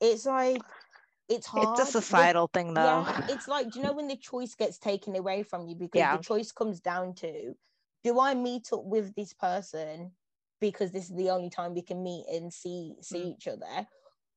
It's 0.00 0.26
like 0.26 0.62
it's 1.28 1.46
hard. 1.46 1.78
It's 1.78 1.88
a 1.88 1.92
societal 1.92 2.48
thing, 2.52 2.74
though. 2.74 3.04
Yeah, 3.06 3.26
it's 3.28 3.48
like, 3.48 3.70
do 3.70 3.78
you 3.78 3.84
know 3.84 3.92
when 3.92 4.08
the 4.08 4.16
choice 4.16 4.54
gets 4.54 4.78
taken 4.78 5.14
away 5.16 5.42
from 5.42 5.66
you 5.66 5.74
because 5.78 5.98
yeah. 5.98 6.16
the 6.16 6.22
choice 6.22 6.52
comes 6.52 6.80
down 6.80 7.14
to, 7.16 7.54
do 8.04 8.20
I 8.20 8.34
meet 8.34 8.72
up 8.72 8.84
with 8.84 9.14
this 9.14 9.34
person 9.34 10.12
because 10.60 10.90
this 10.90 11.04
is 11.04 11.16
the 11.16 11.30
only 11.30 11.50
time 11.50 11.74
we 11.74 11.82
can 11.82 12.02
meet 12.02 12.24
and 12.32 12.52
see 12.52 12.94
see 13.00 13.18
mm. 13.18 13.34
each 13.36 13.46
other, 13.46 13.86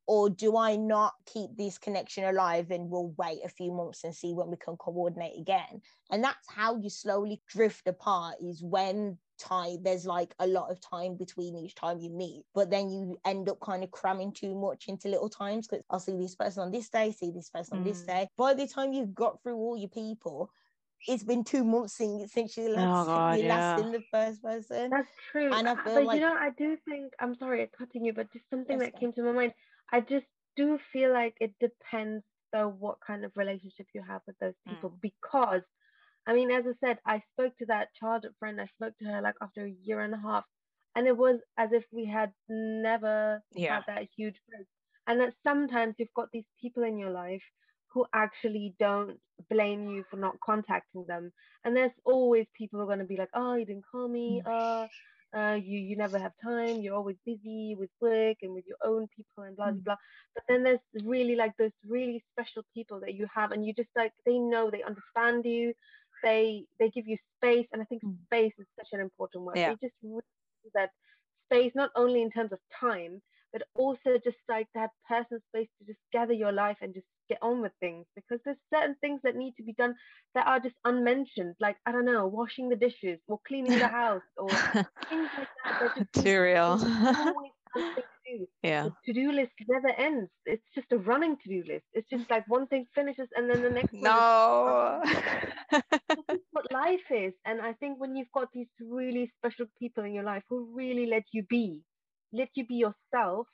or 0.08 0.30
do 0.30 0.58
I 0.58 0.75
not 0.75 1.13
keep 1.32 1.56
this 1.56 1.77
connection 1.77 2.25
alive 2.25 2.71
and 2.71 2.89
we'll 2.89 3.13
wait 3.17 3.39
a 3.45 3.49
few 3.49 3.71
months 3.71 4.04
and 4.04 4.13
see 4.13 4.34
when 4.34 4.49
we 4.49 4.58
can 4.58 4.75
coordinate 4.77 5.39
again? 5.39 5.82
And 6.12 6.23
that's 6.23 6.47
how 6.49 6.77
you 6.77 6.89
slowly 6.89 7.41
drift 7.47 7.88
apart. 7.88 8.36
Is 8.41 8.62
when 8.62 9.17
time 9.41 9.77
there's 9.82 10.06
like 10.06 10.34
a 10.39 10.47
lot 10.47 10.69
of 10.71 10.80
time 10.80 11.15
between 11.15 11.56
each 11.56 11.75
time 11.75 11.99
you 11.99 12.10
meet 12.10 12.43
but 12.54 12.69
then 12.69 12.89
you 12.89 13.17
end 13.25 13.49
up 13.49 13.60
kind 13.60 13.84
of 13.84 13.91
cramming 13.91 14.32
too 14.32 14.56
much 14.56 14.88
into 14.88 15.08
little 15.08 15.30
times 15.30 15.67
because 15.67 15.84
i'll 15.89 15.99
see 15.99 16.15
this 16.17 16.36
person 16.36 16.63
on 16.63 16.71
this 16.71 16.89
day 16.89 17.12
see 17.12 17.32
this 17.32 17.49
person 17.49 17.77
mm. 17.77 17.82
on 17.82 17.84
this 17.84 18.04
mm. 18.04 18.08
day 18.08 18.27
by 18.38 18.54
the 18.54 18.67
time 18.67 18.93
you've 18.93 19.15
got 19.15 19.41
through 19.41 19.56
all 19.56 19.77
your 19.77 19.89
people 19.89 20.49
it's 21.08 21.23
been 21.23 21.43
two 21.43 21.63
months 21.63 21.97
since, 21.97 22.32
since 22.32 22.56
you 22.58 22.69
last, 22.69 23.08
oh 23.08 23.12
God, 23.12 23.39
you 23.39 23.45
yeah. 23.45 23.56
last 23.56 23.84
in 23.84 23.91
the 23.91 24.04
first 24.12 24.43
person. 24.43 24.91
That's 24.91 25.10
true. 25.32 25.51
And 25.51 25.67
I 25.67 25.75
feel 25.75 25.95
but 25.95 26.04
like, 26.04 26.15
you 26.15 26.21
know, 26.21 26.34
I 26.34 26.51
do 26.56 26.77
think 26.88 27.13
I'm 27.19 27.36
sorry 27.36 27.63
I'm 27.63 27.69
cutting 27.75 28.06
you, 28.06 28.13
but 28.13 28.32
just 28.32 28.45
something 28.51 28.77
that 28.77 28.99
came 28.99 29.12
to 29.13 29.23
my 29.23 29.32
mind. 29.32 29.54
I 29.91 30.01
just 30.01 30.27
do 30.56 30.77
feel 30.93 31.12
like 31.12 31.36
it 31.39 31.54
depends 31.60 32.23
though 32.54 32.67
what 32.67 32.97
kind 33.06 33.23
of 33.23 33.32
relationship 33.36 33.88
you 33.93 34.04
have 34.08 34.21
with 34.27 34.38
those 34.39 34.54
people 34.67 34.89
mm. 34.89 35.01
because 35.01 35.62
I 36.28 36.34
mean, 36.34 36.52
as 36.52 36.66
I 36.68 36.74
said, 36.86 37.00
I 37.06 37.22
spoke 37.34 37.58
to 37.58 37.66
that 37.68 37.90
childhood 38.00 38.34
friend. 38.40 38.62
I 38.62 38.68
spoke 38.68 38.98
to 39.00 39.06
her 39.06 39.22
like 39.22 39.36
after 39.42 39.66
a 39.66 39.76
year 39.84 40.02
and 40.02 40.14
a 40.14 40.18
half, 40.18 40.46
and 40.96 41.08
it 41.08 41.18
was 41.18 41.40
as 41.58 41.70
if 41.72 41.84
we 41.92 42.06
had 42.06 42.32
never 42.50 43.42
yeah. 43.54 43.76
had 43.76 43.84
that 43.88 44.08
huge 44.16 44.36
break. 44.50 44.68
And 45.08 45.20
that 45.20 45.34
sometimes 45.46 45.96
you've 45.98 46.14
got 46.16 46.30
these 46.32 46.46
people 46.62 46.84
in 46.84 46.98
your 46.98 47.10
life 47.10 47.42
who 47.94 48.06
actually 48.14 48.76
don't 48.80 49.18
blame 49.50 49.90
you 49.90 50.04
for 50.10 50.18
not 50.18 50.40
contacting 50.46 51.06
them. 51.08 51.32
And 51.66 51.76
there's 51.76 51.92
always 52.06 52.46
people 52.56 52.80
who 52.80 52.84
are 52.84 52.88
going 52.88 53.00
to 53.00 53.06
be 53.06 53.18
like, 53.18 53.30
"Oh, 53.34 53.56
you 53.56 53.66
didn't 53.66 53.86
call 53.92 54.08
me. 54.08 54.42
Uh, 54.46 54.88
uh, 55.36 55.56
you 55.56 55.80
you 55.80 55.98
never 55.98 56.20
have 56.20 56.34
time. 56.44 56.82
You're 56.82 56.96
always 56.96 57.18
busy 57.26 57.76
with 57.78 57.90
work 58.00 58.38
and 58.42 58.54
with 58.54 58.66
your 58.68 58.78
own 58.86 59.08
people 59.16 59.44
and 59.44 59.56
blah 59.56 59.72
blah 59.72 59.82
blah." 59.84 59.96
But 60.36 60.44
then 60.48 60.64
there's 60.64 60.80
really 61.04 61.36
like 61.36 61.54
those 61.58 61.72
really 61.88 62.24
special 62.32 62.64
people 62.74 63.00
that 63.02 63.16
you 63.16 63.28
have, 63.34 63.52
and 63.52 63.66
you 63.66 63.74
just 63.74 63.90
like 63.96 64.14
they 64.26 64.38
know 64.38 64.70
they 64.70 64.84
understand 64.84 65.46
you 65.46 65.74
they 66.24 66.64
they 66.80 66.90
give 66.90 67.08
you 67.08 67.18
space 67.38 67.68
and 67.72 67.82
i 67.82 67.86
think 67.86 68.04
mm. 68.04 68.16
space 68.26 68.54
is 68.60 68.66
such 68.78 68.88
an 68.94 69.00
important 69.00 69.44
word 69.44 69.58
yeah. 69.58 69.70
they 69.70 69.88
just 69.88 69.96
really 70.04 70.22
that 70.74 70.90
space 71.46 71.72
not 71.76 71.90
only 71.96 72.22
in 72.22 72.30
terms 72.30 72.52
of 72.52 72.60
time 72.80 73.22
but 73.52 73.64
also 73.76 74.18
just 74.24 74.38
like 74.48 74.68
that 74.74 74.90
personal 75.08 75.42
space 75.50 75.68
to 75.78 75.86
just 75.86 76.00
gather 76.14 76.34
your 76.34 76.52
life 76.52 76.78
and 76.82 76.94
just 76.94 77.06
get 77.28 77.38
on 77.42 77.62
with 77.62 77.72
things 77.80 78.06
because 78.16 78.40
there's 78.46 78.58
certain 78.74 78.96
things 79.02 79.20
that 79.24 79.36
need 79.36 79.54
to 79.58 79.64
be 79.64 79.74
done 79.74 79.94
that 80.36 80.48
are 80.48 80.60
just 80.60 80.76
unmentioned 80.86 81.56
like 81.60 81.78
i 81.86 81.92
don't 81.92 82.06
know 82.06 82.28
washing 82.28 82.70
the 82.70 82.76
dishes 82.76 83.20
or 83.28 83.40
cleaning 83.48 83.78
the 83.78 83.88
house 83.88 84.22
or 84.38 84.50
things 85.10 85.30
like 85.38 85.48
that 85.96 86.08
too 86.14 86.42
real 86.42 86.80
yeah. 88.64 88.90
The 89.06 89.14
to-do 89.14 89.32
list 89.32 89.52
never 89.68 89.90
ends. 89.90 90.30
It's 90.46 90.64
just 90.76 90.92
a 90.92 90.98
running 90.98 91.38
to-do 91.38 91.64
list. 91.68 91.86
It's 91.94 92.10
just 92.10 92.30
like 92.30 92.48
one 92.48 92.68
thing 92.68 92.86
finishes 92.94 93.28
and 93.36 93.50
then 93.50 93.62
the 93.62 93.70
next 93.70 93.94
no. 93.94 95.02
life 96.82 97.08
is. 97.12 97.34
And 97.46 97.62
I 97.62 97.74
think 97.74 98.00
when 98.00 98.15
you've 98.15 98.32
got 98.34 98.48
these 98.54 98.67
really 98.80 99.32
special 99.38 99.65
people 99.80 100.04
in 100.04 100.13
your 100.13 100.24
life 100.24 100.44
who 100.50 100.74
really 100.74 101.06
let 101.06 101.24
you 101.34 101.44
be, 101.50 101.82
let 102.34 102.50
you 102.56 102.65
be 102.65 102.76
yourself 102.76 103.48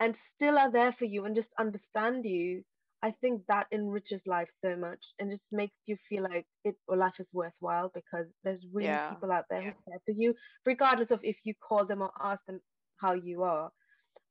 and 0.00 0.14
still 0.34 0.58
are 0.58 0.72
there 0.72 0.94
for 0.98 1.04
you 1.04 1.24
and 1.24 1.36
just 1.36 1.48
understand 1.58 2.24
you, 2.24 2.62
I 3.02 3.12
think 3.20 3.42
that 3.48 3.66
enriches 3.72 4.20
life 4.26 4.48
so 4.64 4.76
much 4.76 5.00
and 5.18 5.30
just 5.30 5.42
makes 5.50 5.74
you 5.86 5.96
feel 6.08 6.22
like 6.22 6.46
it 6.64 6.76
or 6.86 6.96
life 6.96 7.14
is 7.18 7.26
worthwhile 7.32 7.90
because 7.92 8.26
there's 8.44 8.62
really 8.72 8.86
yeah. 8.86 9.10
people 9.10 9.32
out 9.32 9.44
there 9.50 9.60
who 9.60 9.72
care 9.90 10.00
for 10.04 10.14
you, 10.16 10.34
regardless 10.64 11.10
of 11.10 11.18
if 11.22 11.36
you 11.44 11.54
call 11.68 11.84
them 11.84 12.00
or 12.00 12.10
ask 12.22 12.40
them 12.46 12.60
how 13.00 13.14
you 13.14 13.42
are. 13.42 13.70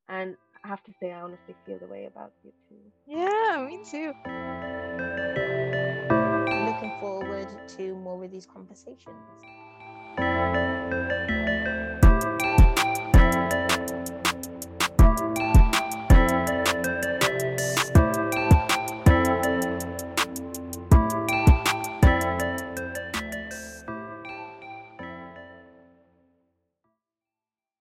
And 0.08 0.36
I 0.64 0.70
have 0.70 0.84
to 0.84 0.92
say, 1.02 1.12
I 1.12 1.22
honestly 1.22 1.56
feel 1.66 1.80
the 1.80 1.88
way 1.88 2.06
about 2.06 2.32
you 2.44 2.52
too. 2.70 2.76
Yeah, 3.08 3.66
me 3.68 3.80
too. 3.90 5.60
Forward 7.02 7.48
to 7.78 7.96
more 7.96 8.24
of 8.24 8.32
these 8.32 8.46
conversations. 8.46 9.18